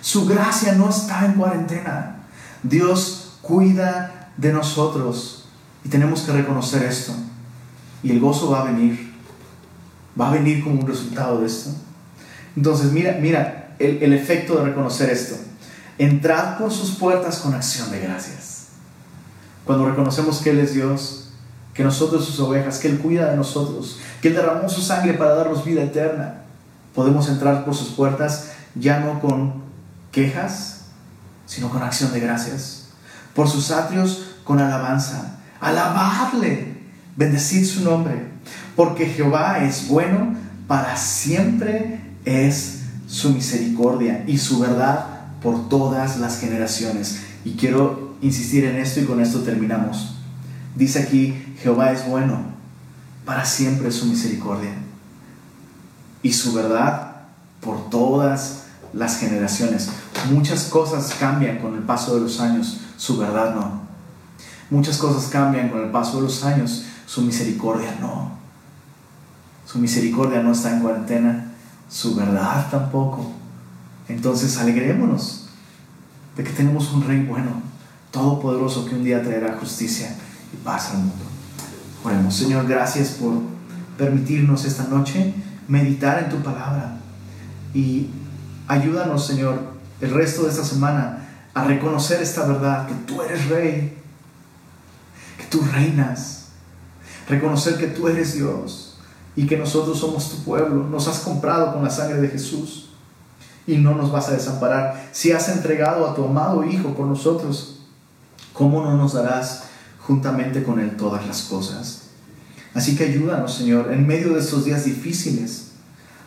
su 0.00 0.26
gracia 0.26 0.72
no 0.74 0.90
está 0.90 1.26
en 1.26 1.34
cuarentena. 1.34 2.26
Dios 2.62 3.34
cuida 3.42 4.30
de 4.36 4.52
nosotros. 4.52 5.44
Y 5.84 5.88
tenemos 5.88 6.22
que 6.22 6.32
reconocer 6.32 6.82
esto. 6.84 7.12
Y 8.02 8.10
el 8.10 8.20
gozo 8.20 8.50
va 8.50 8.62
a 8.62 8.64
venir. 8.64 9.12
Va 10.20 10.28
a 10.28 10.32
venir 10.32 10.62
como 10.62 10.80
un 10.80 10.86
resultado 10.86 11.40
de 11.40 11.46
esto. 11.46 11.70
Entonces, 12.56 12.92
mira, 12.92 13.18
mira 13.20 13.76
el 13.78 14.12
efecto 14.12 14.56
de 14.56 14.64
reconocer 14.64 15.10
esto. 15.10 15.36
Entrad 15.98 16.58
por 16.58 16.72
sus 16.72 16.92
puertas 16.92 17.38
con 17.38 17.54
acción 17.54 17.90
de 17.90 18.00
gracias. 18.00 18.68
Cuando 19.64 19.88
reconocemos 19.88 20.40
que 20.40 20.50
Él 20.50 20.58
es 20.58 20.74
Dios, 20.74 21.30
que 21.74 21.84
nosotros 21.84 22.24
sus 22.24 22.40
ovejas, 22.40 22.78
que 22.78 22.88
Él 22.88 22.98
cuida 22.98 23.30
de 23.30 23.36
nosotros, 23.36 23.98
que 24.20 24.28
Él 24.28 24.34
derramó 24.34 24.68
su 24.68 24.80
sangre 24.80 25.14
para 25.14 25.34
darnos 25.34 25.64
vida 25.64 25.82
eterna, 25.82 26.42
podemos 26.94 27.28
entrar 27.28 27.64
por 27.64 27.74
sus 27.74 27.88
puertas 27.88 28.50
ya 28.74 29.00
no 29.00 29.20
con 29.20 29.62
quejas, 30.10 30.86
sino 31.46 31.70
con 31.70 31.82
acción 31.82 32.12
de 32.12 32.20
gracias. 32.20 32.88
Por 33.34 33.48
sus 33.48 33.70
atrios 33.70 34.24
con 34.44 34.60
alabanza 34.60 35.38
Alabadle, 35.62 36.76
bendecid 37.14 37.64
su 37.64 37.84
nombre, 37.84 38.26
porque 38.74 39.06
Jehová 39.06 39.62
es 39.64 39.86
bueno, 39.86 40.34
para 40.66 40.96
siempre 40.96 42.00
es 42.24 42.80
su 43.06 43.30
misericordia 43.30 44.24
y 44.26 44.38
su 44.38 44.58
verdad 44.58 45.11
por 45.42 45.68
todas 45.68 46.18
las 46.18 46.38
generaciones. 46.38 47.22
Y 47.44 47.52
quiero 47.52 48.14
insistir 48.22 48.64
en 48.64 48.76
esto 48.76 49.00
y 49.00 49.04
con 49.04 49.20
esto 49.20 49.40
terminamos. 49.40 50.14
Dice 50.74 51.00
aquí, 51.00 51.54
Jehová 51.60 51.92
es 51.92 52.06
bueno, 52.08 52.40
para 53.24 53.44
siempre 53.44 53.90
su 53.90 54.06
misericordia 54.06 54.72
y 56.22 56.32
su 56.32 56.52
verdad 56.52 57.12
por 57.60 57.90
todas 57.90 58.64
las 58.92 59.18
generaciones. 59.18 59.90
Muchas 60.30 60.64
cosas 60.64 61.14
cambian 61.18 61.58
con 61.58 61.74
el 61.74 61.82
paso 61.82 62.14
de 62.14 62.20
los 62.22 62.40
años, 62.40 62.80
su 62.96 63.18
verdad 63.18 63.54
no. 63.54 63.82
Muchas 64.70 64.98
cosas 64.98 65.30
cambian 65.30 65.68
con 65.68 65.82
el 65.82 65.90
paso 65.90 66.16
de 66.16 66.22
los 66.22 66.44
años, 66.44 66.84
su 67.06 67.22
misericordia 67.22 67.96
no. 68.00 68.32
Su 69.66 69.78
misericordia 69.78 70.42
no 70.42 70.52
está 70.52 70.74
en 70.74 70.80
cuarentena, 70.80 71.52
su 71.88 72.14
verdad 72.14 72.68
tampoco. 72.70 73.41
Entonces 74.12 74.58
alegrémonos 74.58 75.46
de 76.36 76.44
que 76.44 76.50
tenemos 76.50 76.92
un 76.92 77.06
rey 77.06 77.24
bueno, 77.24 77.62
todopoderoso, 78.10 78.86
que 78.86 78.94
un 78.94 79.04
día 79.04 79.22
traerá 79.22 79.56
justicia 79.58 80.14
y 80.52 80.56
paz 80.64 80.90
al 80.90 80.98
mundo. 80.98 81.24
Oremos, 82.04 82.34
Señor, 82.34 82.66
gracias 82.66 83.10
por 83.10 83.34
permitirnos 83.96 84.64
esta 84.64 84.84
noche 84.84 85.34
meditar 85.68 86.24
en 86.24 86.28
tu 86.28 86.42
palabra 86.42 86.98
y 87.72 88.10
ayúdanos, 88.68 89.26
Señor, 89.26 89.72
el 90.00 90.10
resto 90.10 90.42
de 90.42 90.50
esta 90.50 90.64
semana 90.64 91.28
a 91.54 91.64
reconocer 91.64 92.20
esta 92.20 92.46
verdad, 92.46 92.86
que 92.86 92.94
tú 93.06 93.22
eres 93.22 93.48
rey, 93.48 93.98
tú 95.52 95.60
reinas. 95.72 96.48
Reconocer 97.28 97.76
que 97.76 97.86
tú 97.86 98.08
eres 98.08 98.34
Dios 98.34 98.98
y 99.36 99.46
que 99.46 99.56
nosotros 99.56 100.00
somos 100.00 100.30
tu 100.30 100.44
pueblo. 100.44 100.84
Nos 100.88 101.06
has 101.06 101.20
comprado 101.20 101.72
con 101.72 101.84
la 101.84 101.90
sangre 101.90 102.20
de 102.20 102.28
Jesús 102.28 102.91
y 103.66 103.76
no 103.76 103.94
nos 103.94 104.10
vas 104.10 104.28
a 104.28 104.32
desamparar. 104.32 105.08
Si 105.12 105.32
has 105.32 105.48
entregado 105.48 106.08
a 106.08 106.14
tu 106.14 106.24
amado 106.24 106.64
Hijo 106.64 106.94
por 106.94 107.06
nosotros, 107.06 107.80
¿cómo 108.52 108.82
no 108.82 108.96
nos 108.96 109.14
darás 109.14 109.64
juntamente 110.00 110.62
con 110.62 110.80
Él 110.80 110.96
todas 110.96 111.26
las 111.26 111.42
cosas? 111.42 112.02
Así 112.74 112.96
que 112.96 113.04
ayúdanos, 113.04 113.54
Señor, 113.54 113.92
en 113.92 114.06
medio 114.06 114.34
de 114.34 114.40
estos 114.40 114.64
días 114.64 114.84
difíciles, 114.84 115.72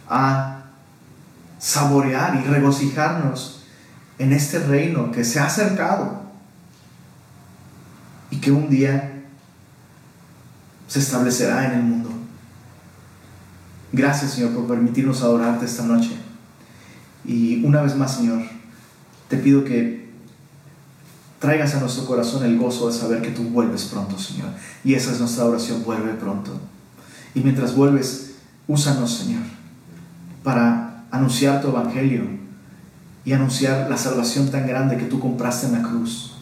a 0.07 0.65
saborear 1.57 2.35
y 2.35 2.47
regocijarnos 2.47 3.63
en 4.19 4.31
este 4.33 4.59
reino 4.59 5.11
que 5.11 5.23
se 5.23 5.39
ha 5.39 5.45
acercado 5.45 6.21
y 8.29 8.37
que 8.37 8.51
un 8.51 8.69
día 8.69 9.23
se 10.87 10.99
establecerá 10.99 11.65
en 11.65 11.71
el 11.71 11.83
mundo. 11.83 12.11
Gracias, 13.91 14.33
Señor, 14.33 14.51
por 14.51 14.67
permitirnos 14.67 15.21
adorarte 15.21 15.65
esta 15.65 15.83
noche. 15.83 16.24
Y 17.27 17.63
una 17.65 17.81
vez 17.81 17.95
más, 17.95 18.17
Señor, 18.17 18.41
te 19.29 19.37
pido 19.37 19.63
que 19.63 20.05
traigas 21.39 21.75
a 21.75 21.79
nuestro 21.79 22.05
corazón 22.05 22.43
el 22.43 22.57
gozo 22.57 22.87
de 22.87 22.93
saber 22.93 23.21
que 23.21 23.31
tú 23.31 23.43
vuelves 23.43 23.85
pronto, 23.85 24.17
Señor. 24.17 24.49
Y 24.83 24.93
esa 24.93 25.11
es 25.11 25.19
nuestra 25.19 25.45
oración, 25.45 25.83
vuelve 25.83 26.13
pronto. 26.13 26.51
Y 27.33 27.41
mientras 27.41 27.75
vuelves, 27.75 28.35
úsanos, 28.67 29.11
Señor, 29.13 29.43
para 30.43 31.05
anunciar 31.11 31.61
tu 31.61 31.69
evangelio 31.69 32.23
y 33.23 33.33
anunciar 33.33 33.89
la 33.89 33.97
salvación 33.97 34.49
tan 34.49 34.67
grande 34.67 34.97
que 34.97 35.05
tú 35.05 35.19
compraste 35.19 35.67
en 35.67 35.73
la 35.73 35.81
cruz 35.81 36.33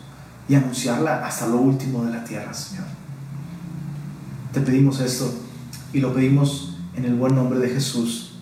y 0.47 0.55
anunciarla 0.55 1.25
hasta 1.25 1.47
lo 1.47 1.57
último 1.57 2.03
de 2.05 2.11
la 2.11 2.23
tierra, 2.23 2.53
Señor. 2.53 2.86
Te 4.51 4.61
pedimos 4.61 4.99
esto 4.99 5.34
y 5.93 5.99
lo 5.99 6.13
pedimos 6.13 6.77
en 6.95 7.05
el 7.05 7.15
buen 7.15 7.36
nombre 7.36 7.59
de 7.59 7.69
Jesús. 7.69 8.32